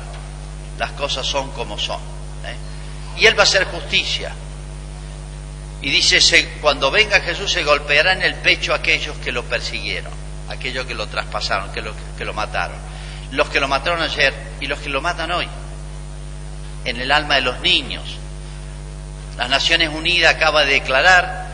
Las 0.78 0.91
cosas 0.91 1.26
son 1.26 1.52
como 1.52 1.78
son. 1.78 2.00
¿eh? 2.46 3.20
Y 3.20 3.26
Él 3.28 3.38
va 3.38 3.41
a 3.41 3.44
hacer 3.44 3.65
justicia. 3.65 4.34
Y 5.82 5.89
dice, 5.89 6.48
cuando 6.62 6.91
venga 6.91 7.22
Jesús 7.22 7.52
se 7.52 7.63
golpeará 7.63 8.13
en 8.13 8.22
el 8.22 8.36
pecho 8.36 8.74
aquellos 8.74 9.17
que 9.17 9.32
lo 9.32 9.44
persiguieron, 9.44 10.13
aquellos 10.48 10.86
que 10.86 10.94
lo 10.94 11.08
traspasaron, 11.08 11.72
que 11.72 11.82
lo, 11.82 11.94
que 12.17 12.24
lo 12.26 12.34
mataron. 12.34 12.78
Los 13.32 13.50
que 13.50 13.60
lo 13.60 13.67
mataron 13.67 14.02
ayer 14.02 14.34
y 14.60 14.67
los 14.67 14.80
que 14.80 14.89
lo 14.89 15.02
matan 15.02 15.32
hoy, 15.32 15.48
en 16.86 17.02
el 17.02 17.12
alma 17.12 17.36
de 17.36 17.41
los 17.41 17.60
niños. 17.62 18.04
Las 19.38 19.50
Naciones 19.50 19.89
Unidas 19.89 20.36
acaba 20.36 20.65
de 20.65 20.74
declarar 20.74 21.48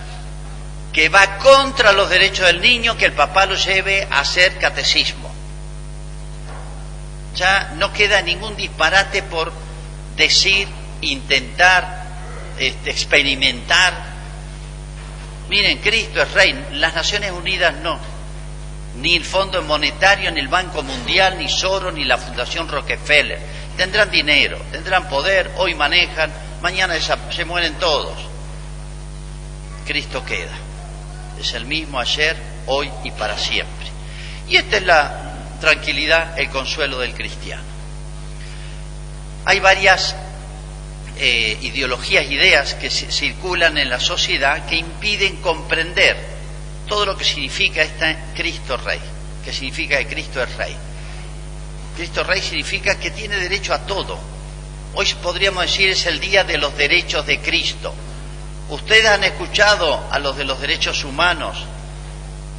que 0.92 1.08
va 1.08 1.38
contra 1.38 1.94
los 1.94 2.10
derechos 2.10 2.48
del 2.48 2.60
niño 2.60 2.98
que 2.98 3.06
el 3.06 3.14
papá 3.14 3.46
lo 3.46 3.56
lleve 3.56 4.08
a 4.10 4.20
hacer 4.22 4.58
catecismo. 4.58 5.32
Ya 7.36 7.76
no 7.78 7.94
queda 7.94 8.22
ningún 8.24 8.58
disparate 8.58 9.22
por 9.24 9.54
decir, 10.18 10.68
intentar, 11.02 12.04
este, 12.58 12.90
experimentar 12.90 14.07
Miren, 15.50 15.78
Cristo 15.80 16.22
es 16.22 16.32
rey, 16.34 16.68
las 16.74 16.94
Naciones 16.94 17.32
Unidas 17.32 17.76
no. 17.76 18.00
Ni 18.96 19.16
el 19.16 19.24
Fondo 19.24 19.62
Monetario, 19.62 20.32
ni 20.32 20.40
el 20.40 20.48
Banco 20.48 20.84
Mundial, 20.84 21.38
ni 21.38 21.48
Soros, 21.48 21.94
ni 21.94 22.04
la 22.04 22.18
Fundación 22.18 22.68
Rockefeller. 22.68 23.40
Tendrán 23.78 24.10
dinero, 24.10 24.60
tendrán 24.72 25.08
poder, 25.08 25.52
hoy 25.58 25.76
manejan, 25.76 26.32
mañana 26.62 26.96
se 27.00 27.46
mueren 27.46 27.76
todos. 27.76 28.18
Cristo 29.86 30.26
queda. 30.26 30.58
Es 31.40 31.54
el 31.54 31.66
mismo 31.66 32.00
ayer, 32.00 32.36
hoy 32.66 32.92
y 33.04 33.12
para 33.12 33.38
siempre. 33.38 33.88
Y 34.50 34.58
esta 34.58 34.78
es 34.78 34.84
la 34.84 35.34
tranquilidad, 35.62 36.38
el 36.38 36.50
consuelo 36.50 37.00
del 37.00 37.14
cristiano. 37.14 37.64
Hay 39.46 39.60
varias 39.60 40.16
eh, 41.20 41.58
ideologías, 41.62 42.30
ideas 42.30 42.74
que 42.76 42.90
circulan 42.90 43.78
en 43.78 43.90
la 43.90 44.00
sociedad 44.00 44.66
que 44.66 44.76
impiden 44.76 45.38
comprender 45.38 46.18
todo 46.88 47.06
lo 47.06 47.18
que 47.18 47.26
significa 47.26 47.82
este 47.82 48.18
Cristo 48.36 48.78
Rey, 48.78 49.00
que 49.44 49.52
significa 49.52 49.98
que 49.98 50.08
Cristo 50.08 50.42
es 50.42 50.56
Rey. 50.56 50.76
Cristo 51.96 52.24
Rey 52.24 52.42
significa 52.42 53.00
que 53.00 53.12
tiene 53.12 53.38
derecho 53.38 53.74
a 53.74 53.80
todo. 53.80 54.18
Hoy 54.94 55.08
podríamos 55.22 55.64
decir 55.64 55.90
es 55.90 56.06
el 56.06 56.20
día 56.20 56.44
de 56.44 56.58
los 56.58 56.76
derechos 56.78 57.26
de 57.26 57.40
Cristo. 57.40 57.94
Ustedes 58.70 59.08
han 59.08 59.24
escuchado 59.24 60.08
a 60.12 60.20
los 60.20 60.38
de 60.38 60.46
los 60.46 60.60
derechos 60.60 61.04
humanos, 61.04 61.58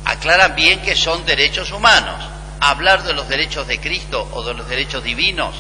aclaran 0.05 0.55
bien 0.55 0.81
que 0.81 0.97
son 0.97 1.25
derechos 1.25 1.71
humanos. 1.73 2.25
Hablar 2.61 3.05
de 3.05 3.13
los 3.13 3.29
derechos 3.29 3.69
de 3.69 3.79
Cristo 3.79 4.29
o 4.33 4.43
de 4.43 4.55
los 4.55 4.69
derechos 4.69 5.05
divinos 5.05 5.55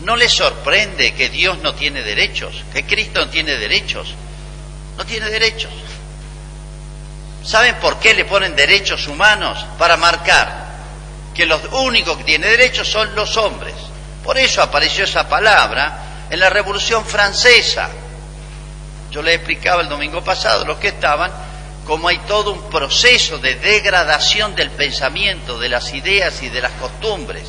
¿No 0.00 0.16
les 0.16 0.32
sorprende 0.32 1.14
que 1.14 1.30
Dios 1.30 1.58
no 1.58 1.74
tiene 1.74 2.02
derechos? 2.02 2.64
Que 2.72 2.84
Cristo 2.84 3.24
no 3.24 3.30
tiene 3.30 3.56
derechos. 3.56 4.14
No 4.96 5.04
tiene 5.06 5.30
derechos. 5.30 5.72
¿Saben 7.42 7.76
por 7.76 7.98
qué 7.98 8.14
le 8.14 8.24
ponen 8.24 8.56
derechos 8.56 9.06
humanos? 9.06 9.64
Para 9.78 9.96
marcar 9.96 10.66
que 11.34 11.46
los 11.46 11.60
únicos 11.72 12.18
que 12.18 12.24
tienen 12.24 12.50
derechos 12.50 12.88
son 12.88 13.14
los 13.14 13.36
hombres. 13.36 13.74
Por 14.24 14.38
eso 14.38 14.62
apareció 14.62 15.04
esa 15.04 15.28
palabra 15.28 16.26
en 16.28 16.40
la 16.40 16.50
Revolución 16.50 17.04
Francesa. 17.04 17.88
Yo 19.10 19.22
les 19.22 19.36
explicaba 19.36 19.82
el 19.82 19.88
domingo 19.88 20.22
pasado, 20.24 20.64
los 20.64 20.78
que 20.78 20.88
estaban, 20.88 21.30
cómo 21.86 22.08
hay 22.08 22.18
todo 22.18 22.52
un 22.52 22.68
proceso 22.68 23.38
de 23.38 23.54
degradación 23.54 24.54
del 24.54 24.70
pensamiento, 24.70 25.58
de 25.58 25.68
las 25.68 25.94
ideas 25.94 26.42
y 26.42 26.48
de 26.48 26.60
las 26.60 26.72
costumbres. 26.72 27.44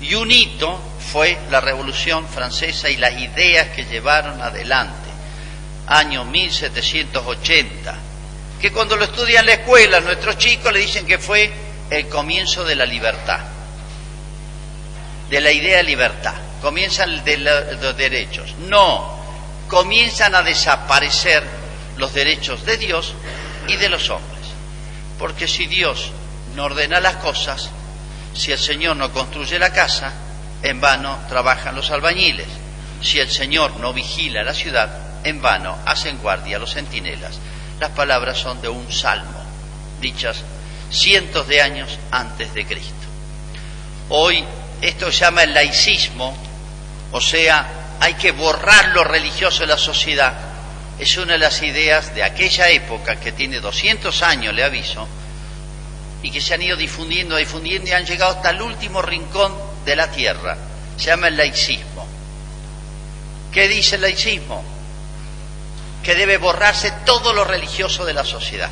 Y 0.00 0.14
un 0.14 0.30
hito 0.30 0.80
fue 1.12 1.38
la 1.50 1.60
Revolución 1.60 2.28
Francesa 2.28 2.90
y 2.90 2.96
las 2.96 3.18
ideas 3.18 3.68
que 3.68 3.84
llevaron 3.84 4.40
adelante, 4.42 5.08
año 5.86 6.24
1780, 6.24 7.96
que 8.60 8.72
cuando 8.72 8.96
lo 8.96 9.04
estudian 9.04 9.40
en 9.40 9.46
la 9.46 9.52
escuela, 9.54 10.00
nuestros 10.00 10.36
chicos 10.36 10.72
le 10.72 10.80
dicen 10.80 11.06
que 11.06 11.18
fue 11.18 11.50
el 11.90 12.08
comienzo 12.08 12.64
de 12.64 12.74
la 12.74 12.84
libertad, 12.84 13.40
de 15.30 15.40
la 15.40 15.50
idea 15.50 15.78
de 15.78 15.84
libertad, 15.84 16.34
comienzan 16.60 17.22
los 17.80 17.96
derechos. 17.96 18.54
No, 18.68 19.18
comienzan 19.68 20.34
a 20.34 20.42
desaparecer 20.42 21.42
los 21.96 22.12
derechos 22.12 22.64
de 22.64 22.76
Dios 22.76 23.14
y 23.66 23.76
de 23.76 23.88
los 23.88 24.10
hombres. 24.10 24.38
Porque 25.18 25.48
si 25.48 25.66
Dios 25.66 26.10
no 26.54 26.64
ordena 26.64 27.00
las 27.00 27.16
cosas, 27.16 27.70
si 28.34 28.52
el 28.52 28.58
Señor 28.58 28.96
no 28.96 29.12
construye 29.12 29.58
la 29.58 29.72
casa, 29.72 30.12
en 30.62 30.80
vano 30.80 31.18
trabajan 31.28 31.74
los 31.74 31.90
albañiles. 31.90 32.48
Si 33.02 33.18
el 33.20 33.30
Señor 33.30 33.78
no 33.78 33.92
vigila 33.92 34.42
la 34.42 34.54
ciudad, 34.54 34.90
en 35.24 35.40
vano 35.40 35.76
hacen 35.86 36.18
guardia 36.18 36.58
los 36.58 36.74
centinelas. 36.74 37.38
Las 37.80 37.90
palabras 37.90 38.38
son 38.38 38.60
de 38.60 38.68
un 38.68 38.90
salmo. 38.92 39.44
dichas 40.00 40.44
cientos 40.90 41.46
de 41.48 41.60
años 41.60 41.98
antes 42.10 42.54
de 42.54 42.66
Cristo. 42.66 42.94
Hoy 44.08 44.44
esto 44.80 45.12
se 45.12 45.18
llama 45.18 45.42
el 45.42 45.52
laicismo, 45.52 46.36
o 47.12 47.20
sea, 47.20 47.96
hay 48.00 48.14
que 48.14 48.32
borrar 48.32 48.88
lo 48.88 49.04
religioso 49.04 49.60
de 49.60 49.66
la 49.66 49.78
sociedad. 49.78 50.34
Es 50.98 51.16
una 51.16 51.34
de 51.34 51.38
las 51.38 51.62
ideas 51.62 52.14
de 52.14 52.22
aquella 52.22 52.70
época 52.70 53.16
que 53.16 53.32
tiene 53.32 53.60
200 53.60 54.22
años, 54.22 54.54
le 54.54 54.64
aviso, 54.64 55.06
y 56.22 56.30
que 56.30 56.40
se 56.40 56.54
han 56.54 56.62
ido 56.62 56.76
difundiendo, 56.76 57.36
difundiendo 57.36 57.90
y 57.90 57.92
han 57.92 58.06
llegado 58.06 58.36
hasta 58.36 58.50
el 58.50 58.62
último 58.62 59.02
rincón 59.02 59.67
de 59.88 59.96
la 59.96 60.10
tierra. 60.10 60.56
Se 60.96 61.06
llama 61.06 61.28
el 61.28 61.36
laicismo. 61.36 62.06
¿Qué 63.52 63.66
dice 63.66 63.96
el 63.96 64.02
laicismo? 64.02 64.62
Que 66.02 66.14
debe 66.14 66.36
borrarse 66.36 66.92
todo 67.04 67.32
lo 67.32 67.44
religioso 67.44 68.04
de 68.04 68.14
la 68.14 68.24
sociedad. 68.24 68.70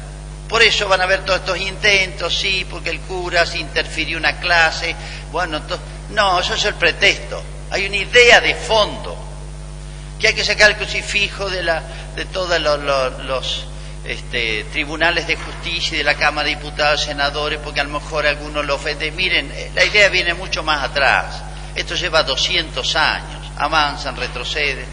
Por 0.48 0.62
eso 0.62 0.86
van 0.88 1.00
a 1.00 1.04
haber 1.04 1.24
todos 1.24 1.40
estos 1.40 1.58
intentos, 1.58 2.38
sí, 2.38 2.66
porque 2.70 2.90
el 2.90 3.00
cura 3.00 3.44
se 3.46 3.58
interfirió 3.58 4.16
una 4.18 4.38
clase. 4.38 4.94
Bueno, 5.32 5.60
no, 6.10 6.40
eso 6.40 6.54
es 6.54 6.64
el 6.66 6.74
pretexto. 6.74 7.42
Hay 7.70 7.86
una 7.86 7.96
idea 7.96 8.40
de 8.40 8.54
fondo, 8.54 9.16
que 10.20 10.28
hay 10.28 10.34
que 10.34 10.44
sacar 10.44 10.70
el 10.70 10.76
crucifijo 10.76 11.50
de, 11.50 11.64
la, 11.64 11.82
de 12.14 12.26
todos 12.26 12.60
los, 12.60 13.66
este, 14.08 14.64
tribunales 14.72 15.26
de 15.26 15.36
justicia 15.36 15.94
y 15.94 15.98
de 15.98 16.04
la 16.04 16.14
Cámara 16.14 16.48
de 16.48 16.56
Diputados, 16.56 17.02
senadores, 17.02 17.58
porque 17.62 17.80
a 17.80 17.84
lo 17.84 17.90
mejor 17.90 18.26
algunos 18.26 18.64
lo 18.64 18.76
ofenden. 18.76 19.14
Miren, 19.16 19.50
eh, 19.52 19.70
la 19.74 19.84
idea 19.84 20.08
viene 20.08 20.34
mucho 20.34 20.62
más 20.62 20.82
atrás. 20.84 21.42
Esto 21.74 21.94
lleva 21.94 22.22
200 22.22 22.96
años, 22.96 23.50
avanzan, 23.56 24.16
retroceden. 24.16 24.86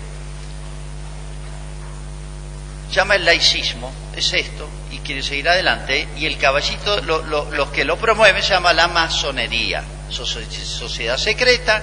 Llama 2.91 3.15
el 3.15 3.26
laicismo, 3.26 3.91
es 4.15 4.34
esto, 4.34 4.69
y 4.91 4.99
quiere 4.99 5.23
seguir 5.23 5.49
adelante, 5.49 6.08
y 6.17 6.26
el 6.26 6.38
caballito, 6.38 7.02
los 7.02 7.69
que 7.69 7.86
lo 7.86 7.97
promueven 7.97 8.43
se 8.43 8.49
llama 8.49 8.73
la 8.73 8.88
masonería, 8.88 9.84
sociedad 10.10 11.17
secreta, 11.17 11.82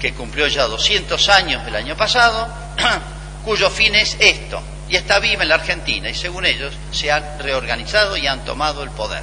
que 0.00 0.14
cumplió 0.14 0.48
ya 0.48 0.64
200 0.64 1.28
años 1.28 1.62
el 1.68 1.76
año 1.76 1.96
pasado, 1.96 2.48
cuyo 3.44 3.70
fin 3.70 3.94
es 3.94 4.16
esto, 4.18 4.60
y 4.92 4.96
está 4.96 5.20
viva 5.20 5.42
en 5.42 5.48
la 5.48 5.54
Argentina, 5.54 6.10
y 6.10 6.14
según 6.14 6.44
ellos 6.44 6.74
se 6.90 7.10
han 7.10 7.38
reorganizado 7.38 8.14
y 8.18 8.26
han 8.26 8.44
tomado 8.44 8.82
el 8.82 8.90
poder. 8.90 9.22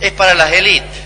Es 0.00 0.12
para 0.12 0.32
las 0.32 0.50
élites 0.50 1.02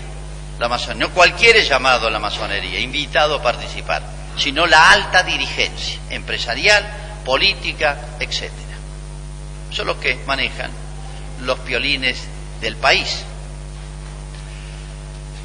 la 0.57 0.69
masonería, 0.69 1.05
no 1.05 1.13
cualquiera 1.13 1.59
es 1.59 1.67
llamado 1.67 2.07
a 2.07 2.11
la 2.11 2.19
masonería, 2.19 2.79
invitado 2.79 3.35
a 3.35 3.41
participar, 3.41 4.03
sino 4.37 4.65
la 4.67 4.89
alta 4.89 5.23
dirigencia 5.23 5.99
empresarial, 6.11 6.85
política, 7.25 7.97
etc. 8.21 8.49
Son 9.71 9.85
los 9.85 9.97
que 9.97 10.15
manejan 10.25 10.71
los 11.41 11.59
piolines 11.59 12.23
del 12.61 12.77
país. 12.77 13.25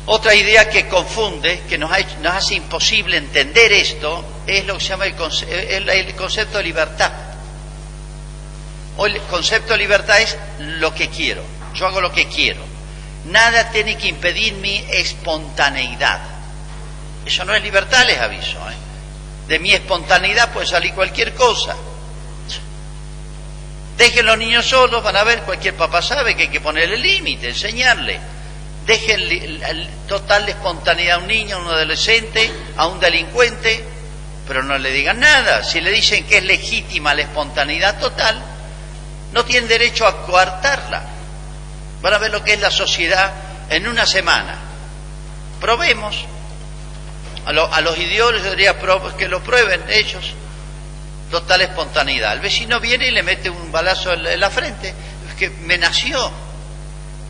Otra 0.07 0.35
idea 0.35 0.69
que 0.69 0.89
confunde, 0.89 1.63
que 1.69 1.79
nos, 1.79 1.93
hace 1.93 2.55
imposible 2.55 3.17
entender 3.17 3.73
esto, 3.73 4.25
es 4.47 4.67
lo 4.67 4.75
que 4.75 4.81
se 4.81 4.89
llama 4.89 5.07
el, 5.07 6.15
concepto 6.17 6.59
de 6.59 6.65
libertad. 6.65 7.13
Hoy 8.97 9.13
el 9.13 9.21
concepto 9.23 9.73
de 9.73 9.79
libertad 9.79 10.21
es 10.21 10.37
lo 10.59 10.93
que 10.93 11.09
quiero, 11.09 11.43
yo 11.75 11.87
hago 11.87 12.01
lo 12.01 12.13
que 12.13 12.27
quiero. 12.27 12.61
Nada 13.27 13.71
tiene 13.71 13.97
que 13.97 14.09
impedir 14.09 14.55
mi 14.55 14.85
espontaneidad. 14.91 16.21
Eso 17.25 17.45
no 17.45 17.55
es 17.55 17.63
libertad, 17.63 18.05
les 18.05 18.19
aviso. 18.19 18.59
¿eh? 18.69 18.75
De 19.47 19.61
mi 19.61 19.73
espontaneidad 19.73 20.53
puede 20.53 20.67
salir 20.67 20.93
cualquier 20.95 21.33
cosa. 21.35 21.77
Dejen 23.97 24.27
los 24.27 24.37
niños 24.37 24.67
solos, 24.67 25.05
van 25.05 25.15
a 25.15 25.23
ver, 25.23 25.43
cualquier 25.43 25.77
papá 25.77 26.03
sabe 26.03 26.35
que 26.35 26.43
hay 26.43 26.49
que 26.49 26.61
ponerle 26.61 26.97
límite, 26.97 27.51
enseñarle. 27.51 28.19
Dejen 28.87 29.61
total 30.09 30.49
espontaneidad 30.49 31.17
a 31.17 31.19
un 31.21 31.29
niño, 31.29 31.57
a 31.57 31.61
un 31.61 31.69
adolescente, 31.69 32.51
a 32.77 32.89
un 32.89 32.99
delincuente, 32.99 33.85
pero 34.47 34.63
no 34.63 34.77
le 34.77 34.91
digan 34.91 35.21
nada. 35.21 35.63
Si 35.63 35.81
le 35.81 35.91
dicen 35.91 36.25
que 36.27 36.39
es 36.39 36.45
legítima 36.45 37.15
la 37.15 37.23
espontaneidad 37.23 38.01
total, 38.01 38.43
no 39.33 39.45
tienen 39.45 39.69
derecho 39.69 40.07
a 40.07 40.27
coartarla. 40.27 41.05
Van 42.01 42.15
a 42.15 42.19
ver 42.19 42.33
lo 42.33 42.43
que 42.43 42.55
es 42.55 42.61
la 42.61 42.71
sociedad 42.71 43.33
en 43.71 43.87
una 43.87 44.05
semana. 44.07 44.57
Probemos. 45.61 46.27
A, 47.45 47.81
los 47.81 47.99
ideólogos 47.99 49.15
que 49.15 49.29
lo 49.29 49.43
prueben 49.43 49.83
ellos. 49.89 50.35
Total 51.31 51.63
espontaneidad. 51.63 52.35
El 52.35 52.41
vecino 52.41 52.79
viene 52.81 53.09
y 53.09 53.11
le 53.11 53.23
mete 53.23 53.49
un 53.49 53.71
balazo 53.73 54.13
en 54.13 54.41
la 54.41 54.51
frente. 54.51 54.93
Es 55.29 55.35
que 55.35 55.51
me 55.51 55.79
nació. 55.79 56.31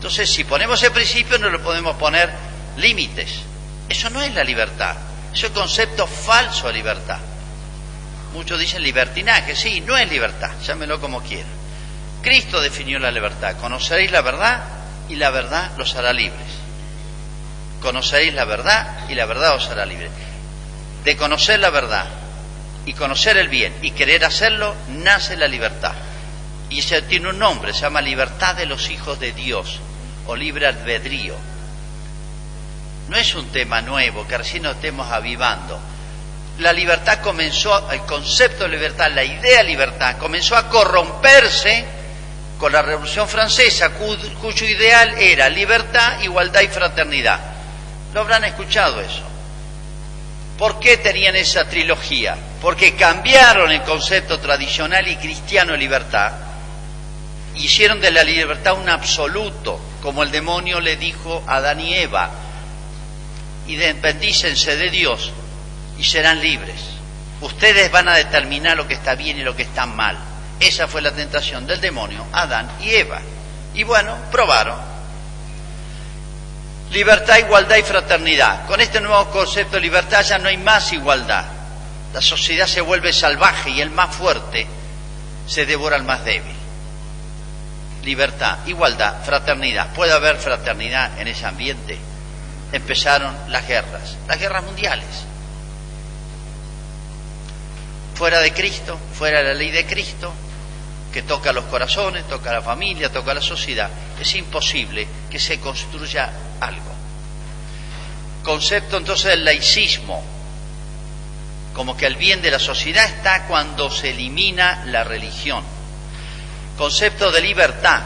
Entonces, 0.03 0.29
si 0.29 0.43
ponemos 0.43 0.83
el 0.83 0.91
principio, 0.91 1.39
no 1.39 1.49
le 1.49 1.59
podemos 1.59 1.95
poner 1.95 2.29
límites. 2.75 3.39
Eso 3.87 4.09
no 4.09 4.21
es 4.21 4.33
la 4.33 4.43
libertad. 4.43 4.97
Eso 5.33 5.45
es 5.45 5.51
un 5.53 5.59
concepto 5.61 6.05
falso 6.05 6.67
de 6.67 6.73
libertad. 6.73 7.19
Muchos 8.33 8.59
dicen 8.59 8.83
libertinaje. 8.83 9.55
Sí, 9.55 9.79
no 9.79 9.95
es 9.97 10.11
libertad. 10.11 10.51
Llámelo 10.61 10.99
como 10.99 11.23
quieran. 11.23 11.53
Cristo 12.21 12.59
definió 12.59 12.99
la 12.99 13.11
libertad. 13.11 13.55
Conoceréis 13.61 14.11
la 14.11 14.19
verdad 14.19 14.63
y 15.07 15.15
la 15.15 15.29
verdad 15.29 15.71
los 15.77 15.95
hará 15.95 16.11
libres. 16.11 16.51
Conoceréis 17.81 18.33
la 18.33 18.43
verdad 18.43 19.09
y 19.09 19.15
la 19.15 19.25
verdad 19.25 19.55
os 19.55 19.69
hará 19.69 19.85
libres. 19.85 20.11
De 21.05 21.15
conocer 21.15 21.61
la 21.61 21.69
verdad 21.69 22.07
y 22.85 22.91
conocer 22.91 23.37
el 23.37 23.47
bien 23.47 23.73
y 23.81 23.91
querer 23.91 24.25
hacerlo, 24.25 24.75
nace 24.89 25.37
la 25.37 25.47
libertad. 25.47 25.93
Y 26.69 26.79
ese 26.79 27.03
tiene 27.03 27.29
un 27.29 27.39
nombre, 27.39 27.71
se 27.71 27.83
llama 27.83 28.01
libertad 28.01 28.55
de 28.55 28.65
los 28.65 28.89
hijos 28.89 29.17
de 29.21 29.31
Dios 29.31 29.79
o 30.27 30.35
libre 30.35 30.67
albedrío. 30.67 31.35
No 33.09 33.17
es 33.17 33.35
un 33.35 33.47
tema 33.51 33.81
nuevo 33.81 34.25
que 34.27 34.37
recién 34.37 34.63
nos 34.63 34.75
estemos 34.75 35.11
avivando. 35.11 35.79
La 36.59 36.71
libertad 36.71 37.19
comenzó, 37.19 37.89
el 37.91 38.01
concepto 38.01 38.63
de 38.63 38.69
libertad, 38.69 39.11
la 39.13 39.23
idea 39.23 39.57
de 39.57 39.63
libertad 39.63 40.17
comenzó 40.17 40.55
a 40.55 40.69
corromperse 40.69 41.85
con 42.57 42.71
la 42.71 42.81
Revolución 42.81 43.27
Francesa, 43.27 43.89
cuyo 43.89 44.65
ideal 44.65 45.15
era 45.17 45.49
libertad, 45.49 46.21
igualdad 46.21 46.61
y 46.61 46.67
fraternidad. 46.67 47.39
¿Lo 48.13 48.21
habrán 48.21 48.45
escuchado 48.45 49.01
eso? 49.01 49.23
¿Por 50.57 50.79
qué 50.79 50.97
tenían 50.97 51.35
esa 51.35 51.65
trilogía? 51.65 52.37
Porque 52.61 52.95
cambiaron 52.95 53.71
el 53.71 53.81
concepto 53.81 54.39
tradicional 54.39 55.07
y 55.07 55.17
cristiano 55.17 55.73
de 55.73 55.79
libertad, 55.79 56.31
hicieron 57.55 57.99
de 57.99 58.11
la 58.11 58.23
libertad 58.23 58.77
un 58.79 58.87
absoluto, 58.87 59.79
como 60.03 60.21
el 60.21 60.31
demonio 60.31 60.81
le 60.81 60.97
dijo 60.97 61.45
a 61.47 61.55
Adán 61.55 61.79
y 61.79 61.93
Eva, 61.93 62.29
y 63.65 63.77
bendícense 63.77 64.75
de 64.75 64.89
Dios 64.89 65.31
y 65.97 66.03
serán 66.03 66.41
libres. 66.41 66.81
Ustedes 67.39 67.89
van 67.89 68.09
a 68.09 68.15
determinar 68.15 68.75
lo 68.75 68.85
que 68.85 68.95
está 68.95 69.15
bien 69.15 69.37
y 69.37 69.43
lo 69.43 69.55
que 69.55 69.63
está 69.63 69.85
mal. 69.85 70.17
Esa 70.59 70.89
fue 70.89 71.01
la 71.01 71.13
tentación 71.13 71.65
del 71.65 71.79
demonio, 71.79 72.25
Adán 72.33 72.69
y 72.81 72.89
Eva. 72.89 73.21
Y 73.73 73.83
bueno, 73.83 74.17
probaron. 74.29 74.77
Libertad, 76.91 77.37
igualdad 77.37 77.77
y 77.77 77.83
fraternidad. 77.83 78.67
Con 78.67 78.81
este 78.81 78.99
nuevo 78.99 79.29
concepto 79.29 79.77
de 79.77 79.83
libertad 79.83 80.21
ya 80.21 80.37
no 80.37 80.49
hay 80.49 80.57
más 80.57 80.91
igualdad. 80.91 81.45
La 82.13 82.21
sociedad 82.21 82.67
se 82.67 82.81
vuelve 82.81 83.13
salvaje 83.13 83.69
y 83.69 83.79
el 83.79 83.89
más 83.89 84.13
fuerte 84.13 84.67
se 85.47 85.65
devora 85.65 85.95
al 85.95 86.03
más 86.03 86.25
débil. 86.25 86.62
Libertad, 88.03 88.59
igualdad, 88.67 89.23
fraternidad. 89.23 89.93
¿Puede 89.93 90.11
haber 90.11 90.37
fraternidad 90.37 91.19
en 91.19 91.27
ese 91.27 91.45
ambiente? 91.45 91.97
Empezaron 92.71 93.33
las 93.47 93.67
guerras, 93.67 94.17
las 94.27 94.39
guerras 94.39 94.63
mundiales. 94.63 95.07
Fuera 98.15 98.39
de 98.39 98.53
Cristo, 98.53 98.99
fuera 99.13 99.39
de 99.39 99.45
la 99.45 99.53
ley 99.53 99.71
de 99.71 99.85
Cristo, 99.85 100.33
que 101.13 101.21
toca 101.21 101.53
los 101.53 101.65
corazones, 101.65 102.27
toca 102.27 102.51
la 102.51 102.61
familia, 102.61 103.11
toca 103.11 103.33
la 103.33 103.41
sociedad, 103.41 103.89
es 104.19 104.35
imposible 104.35 105.07
que 105.29 105.39
se 105.39 105.59
construya 105.59 106.31
algo. 106.59 106.91
Concepto 108.43 108.97
entonces 108.97 109.29
del 109.31 109.45
laicismo, 109.45 110.23
como 111.73 111.95
que 111.95 112.07
el 112.07 112.15
bien 112.15 112.41
de 112.41 112.51
la 112.51 112.59
sociedad 112.59 113.05
está 113.05 113.45
cuando 113.45 113.89
se 113.89 114.09
elimina 114.09 114.83
la 114.85 115.03
religión. 115.03 115.63
Concepto 116.77 117.31
de 117.31 117.41
libertad, 117.41 118.01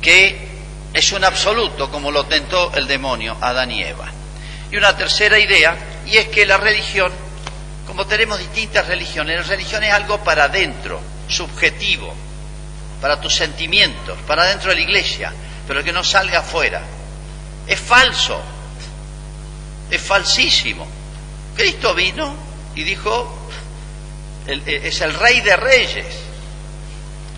que 0.00 0.52
es 0.92 1.12
un 1.12 1.24
absoluto, 1.24 1.90
como 1.90 2.10
lo 2.10 2.26
tentó 2.26 2.72
el 2.74 2.86
demonio 2.86 3.36
Adán 3.40 3.70
y 3.70 3.82
Eva. 3.82 4.10
Y 4.70 4.76
una 4.76 4.96
tercera 4.96 5.38
idea, 5.38 5.76
y 6.06 6.16
es 6.16 6.28
que 6.28 6.44
la 6.44 6.56
religión, 6.56 7.12
como 7.86 8.06
tenemos 8.06 8.38
distintas 8.38 8.86
religiones, 8.86 9.36
la 9.36 9.42
religión 9.42 9.82
es 9.84 9.92
algo 9.92 10.22
para 10.24 10.44
adentro, 10.44 11.00
subjetivo, 11.28 12.12
para 13.00 13.20
tus 13.20 13.34
sentimientos, 13.34 14.18
para 14.26 14.44
dentro 14.44 14.70
de 14.70 14.76
la 14.76 14.82
iglesia, 14.82 15.32
pero 15.66 15.82
que 15.82 15.92
no 15.92 16.04
salga 16.04 16.40
afuera. 16.40 16.82
Es 17.66 17.80
falso, 17.80 18.40
es 19.90 20.00
falsísimo. 20.00 20.86
Cristo 21.54 21.94
vino 21.94 22.34
y 22.74 22.82
dijo, 22.82 23.48
es 24.46 25.00
el 25.00 25.14
rey 25.14 25.40
de 25.40 25.56
reyes. 25.56 26.06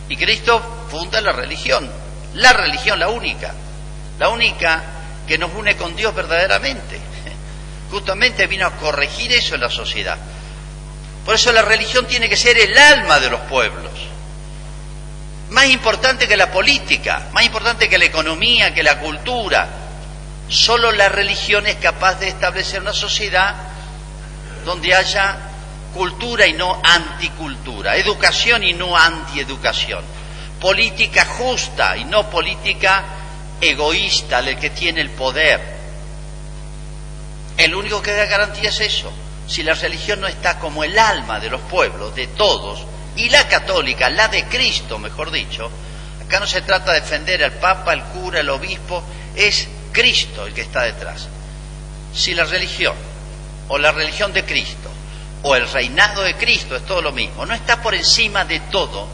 Y 0.08 0.16
Cristo 0.16 0.86
funda 0.90 1.20
la 1.20 1.32
religión, 1.32 1.90
la 2.34 2.52
religión, 2.52 2.98
la 2.98 3.08
única, 3.08 3.54
la 4.18 4.28
única 4.28 4.82
que 5.26 5.38
nos 5.38 5.52
une 5.54 5.76
con 5.76 5.96
Dios 5.96 6.14
verdaderamente. 6.14 7.00
Justamente 7.90 8.46
vino 8.46 8.66
a 8.66 8.72
corregir 8.72 9.32
eso 9.32 9.54
en 9.54 9.62
la 9.62 9.70
sociedad. 9.70 10.18
Por 11.24 11.34
eso 11.34 11.52
la 11.52 11.62
religión 11.62 12.06
tiene 12.06 12.28
que 12.28 12.36
ser 12.36 12.58
el 12.58 12.76
alma 12.76 13.18
de 13.18 13.30
los 13.30 13.40
pueblos. 13.42 13.92
Más 15.50 15.66
importante 15.66 16.28
que 16.28 16.36
la 16.36 16.50
política, 16.50 17.28
más 17.32 17.44
importante 17.44 17.88
que 17.88 17.98
la 17.98 18.04
economía, 18.04 18.74
que 18.74 18.82
la 18.82 18.98
cultura. 18.98 19.68
Solo 20.48 20.92
la 20.92 21.08
religión 21.08 21.66
es 21.66 21.76
capaz 21.76 22.16
de 22.20 22.28
establecer 22.28 22.82
una 22.82 22.92
sociedad 22.92 23.54
donde 24.64 24.94
haya 24.94 25.38
cultura 25.94 26.46
y 26.46 26.52
no 26.52 26.80
anticultura, 26.82 27.96
educación 27.96 28.64
y 28.64 28.72
no 28.72 28.96
antieducación, 28.96 30.04
política 30.60 31.24
justa 31.24 31.96
y 31.96 32.04
no 32.04 32.28
política 32.28 33.04
egoísta 33.60 34.42
del 34.42 34.58
que 34.58 34.70
tiene 34.70 35.00
el 35.00 35.10
poder. 35.10 35.60
El 37.56 37.74
único 37.74 38.02
que 38.02 38.12
da 38.12 38.26
garantía 38.26 38.70
es 38.70 38.80
eso. 38.80 39.12
Si 39.46 39.62
la 39.62 39.74
religión 39.74 40.20
no 40.20 40.26
está 40.26 40.58
como 40.58 40.82
el 40.82 40.98
alma 40.98 41.38
de 41.38 41.50
los 41.50 41.60
pueblos, 41.62 42.14
de 42.14 42.26
todos, 42.26 42.84
y 43.16 43.28
la 43.28 43.46
católica, 43.46 44.10
la 44.10 44.26
de 44.28 44.44
Cristo, 44.46 44.98
mejor 44.98 45.30
dicho, 45.30 45.70
acá 46.26 46.40
no 46.40 46.46
se 46.46 46.62
trata 46.62 46.92
de 46.92 47.00
defender 47.02 47.44
al 47.44 47.52
Papa, 47.52 47.92
el 47.92 48.02
cura, 48.04 48.40
el 48.40 48.50
obispo, 48.50 49.04
es 49.36 49.68
Cristo 49.92 50.46
el 50.46 50.52
que 50.52 50.62
está 50.62 50.82
detrás. 50.82 51.28
Si 52.12 52.34
la 52.34 52.44
religión, 52.44 52.96
o 53.68 53.78
la 53.78 53.92
religión 53.92 54.32
de 54.32 54.44
Cristo, 54.44 54.90
o 55.44 55.54
el 55.54 55.70
reinado 55.70 56.22
de 56.22 56.34
Cristo, 56.36 56.74
es 56.74 56.84
todo 56.86 57.02
lo 57.02 57.12
mismo, 57.12 57.44
no 57.44 57.52
está 57.54 57.82
por 57.82 57.94
encima 57.94 58.46
de 58.46 58.60
todo 58.60 59.06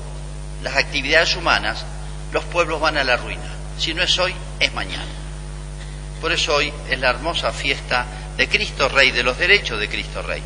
las 0.63 0.77
actividades 0.77 1.35
humanas, 1.35 1.85
los 2.33 2.45
pueblos 2.45 2.81
van 2.81 2.97
a 2.97 3.05
la 3.05 3.17
ruina. 3.17 3.43
Si 3.77 3.93
no 3.95 4.03
es 4.03 4.19
hoy, 4.19 4.35
es 4.61 4.73
mañana. 4.73 5.05
Por 6.21 6.31
eso 6.33 6.55
hoy 6.55 6.73
es 6.89 7.01
la 7.01 7.11
hermosa 7.11 7.51
fiesta 7.51 8.07
de 8.37 8.49
Cristo 8.49 8.89
Rey, 8.89 9.11
de 9.11 9.25
los 9.25 9.37
derechos 9.39 9.81
de 9.81 9.89
Cristo 9.89 10.23
Rey. 10.23 10.41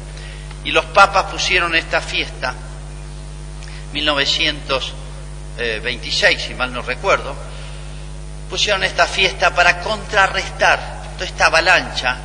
Y 0.65 0.71
los 0.71 0.87
papas 0.87 1.25
pusieron 1.25 1.75
esta 1.75 2.01
fiesta, 2.01 2.55
1926, 3.93 6.43
si 6.43 6.55
mal 6.55 6.73
no 6.73 6.81
recuerdo, 6.81 7.37
pusieron 8.49 8.85
esta 8.85 9.07
fiesta 9.07 9.55
para 9.55 9.81
contrarrestar 9.81 11.03
toda 11.15 11.27
esta 11.27 11.45
avalancha 11.47 12.17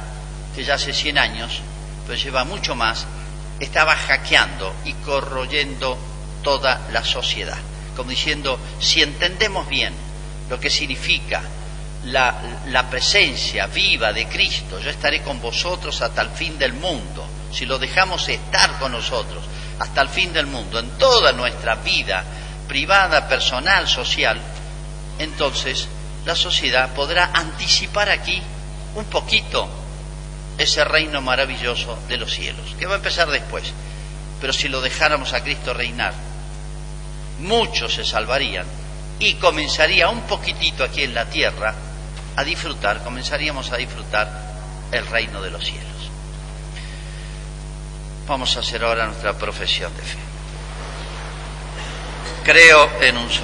que 0.55 0.63
ya 0.63 0.75
hace 0.75 0.93
100 0.93 1.17
años, 1.17 1.59
pero 2.07 2.17
lleva 2.17 2.45
mucho 2.45 2.73
más, 2.75 3.05
estaba 3.59 3.95
hackeando 3.95 4.73
y 4.85 4.93
corroyendo 4.93 5.97
toda 6.43 6.87
la 6.91 7.03
sociedad. 7.03 7.57
Como 7.95 8.09
diciendo, 8.09 8.59
si 8.79 9.01
entendemos 9.01 9.67
bien 9.67 9.93
lo 10.49 10.59
que 10.59 10.69
significa 10.69 11.41
la, 12.05 12.35
la, 12.67 12.89
presencia 12.89 13.67
viva 13.67 14.13
de 14.13 14.27
Cristo, 14.27 14.79
yo 14.79 14.89
estaré 14.89 15.21
con 15.21 15.41
vosotros 15.41 16.01
hasta 16.01 16.21
el 16.21 16.29
fin 16.29 16.57
del 16.57 16.73
mundo, 16.73 17.27
si 17.51 17.65
lo 17.65 17.77
dejamos 17.77 18.29
estar 18.29 18.79
con 18.79 18.93
nosotros 18.93 19.43
hasta 19.79 20.01
el 20.01 20.09
fin 20.09 20.31
del 20.31 20.45
mundo, 20.45 20.79
en 20.79 20.89
toda 20.97 21.33
nuestra 21.33 21.75
vida 21.75 22.23
privada, 22.67 23.27
personal, 23.27 23.87
social, 23.87 24.39
entonces 25.17 25.87
la 26.25 26.35
sociedad 26.35 26.93
podrá 26.93 27.31
anticipar 27.33 28.09
aquí 28.09 28.41
un 28.95 29.05
poquito 29.05 29.67
ese 30.59 30.83
reino 30.83 31.21
maravilloso 31.21 31.97
de 32.07 32.17
los 32.17 32.31
cielos, 32.31 32.75
que 32.77 32.85
va 32.85 32.93
a 32.93 32.97
empezar 32.97 33.29
después. 33.29 33.71
Pero 34.39 34.53
si 34.53 34.67
lo 34.67 34.81
dejáramos 34.81 35.33
a 35.33 35.41
Cristo 35.41 35.73
reinar, 35.73 36.13
muchos 37.39 37.93
se 37.95 38.05
salvarían 38.05 38.65
y 39.19 39.35
comenzaría 39.35 40.09
un 40.09 40.21
poquitito 40.21 40.83
aquí 40.83 41.03
en 41.03 41.13
la 41.13 41.25
tierra 41.25 41.73
a 42.35 42.43
disfrutar, 42.43 43.03
comenzaríamos 43.03 43.71
a 43.71 43.77
disfrutar 43.77 44.29
el 44.91 45.05
reino 45.07 45.41
de 45.41 45.49
los 45.49 45.63
cielos. 45.63 45.87
Vamos 48.27 48.55
a 48.55 48.59
hacer 48.59 48.83
ahora 48.83 49.07
nuestra 49.07 49.33
profesión 49.33 49.95
de 49.95 50.03
fe. 50.03 50.17
Creo 52.43 53.01
en 53.01 53.17
un 53.17 53.29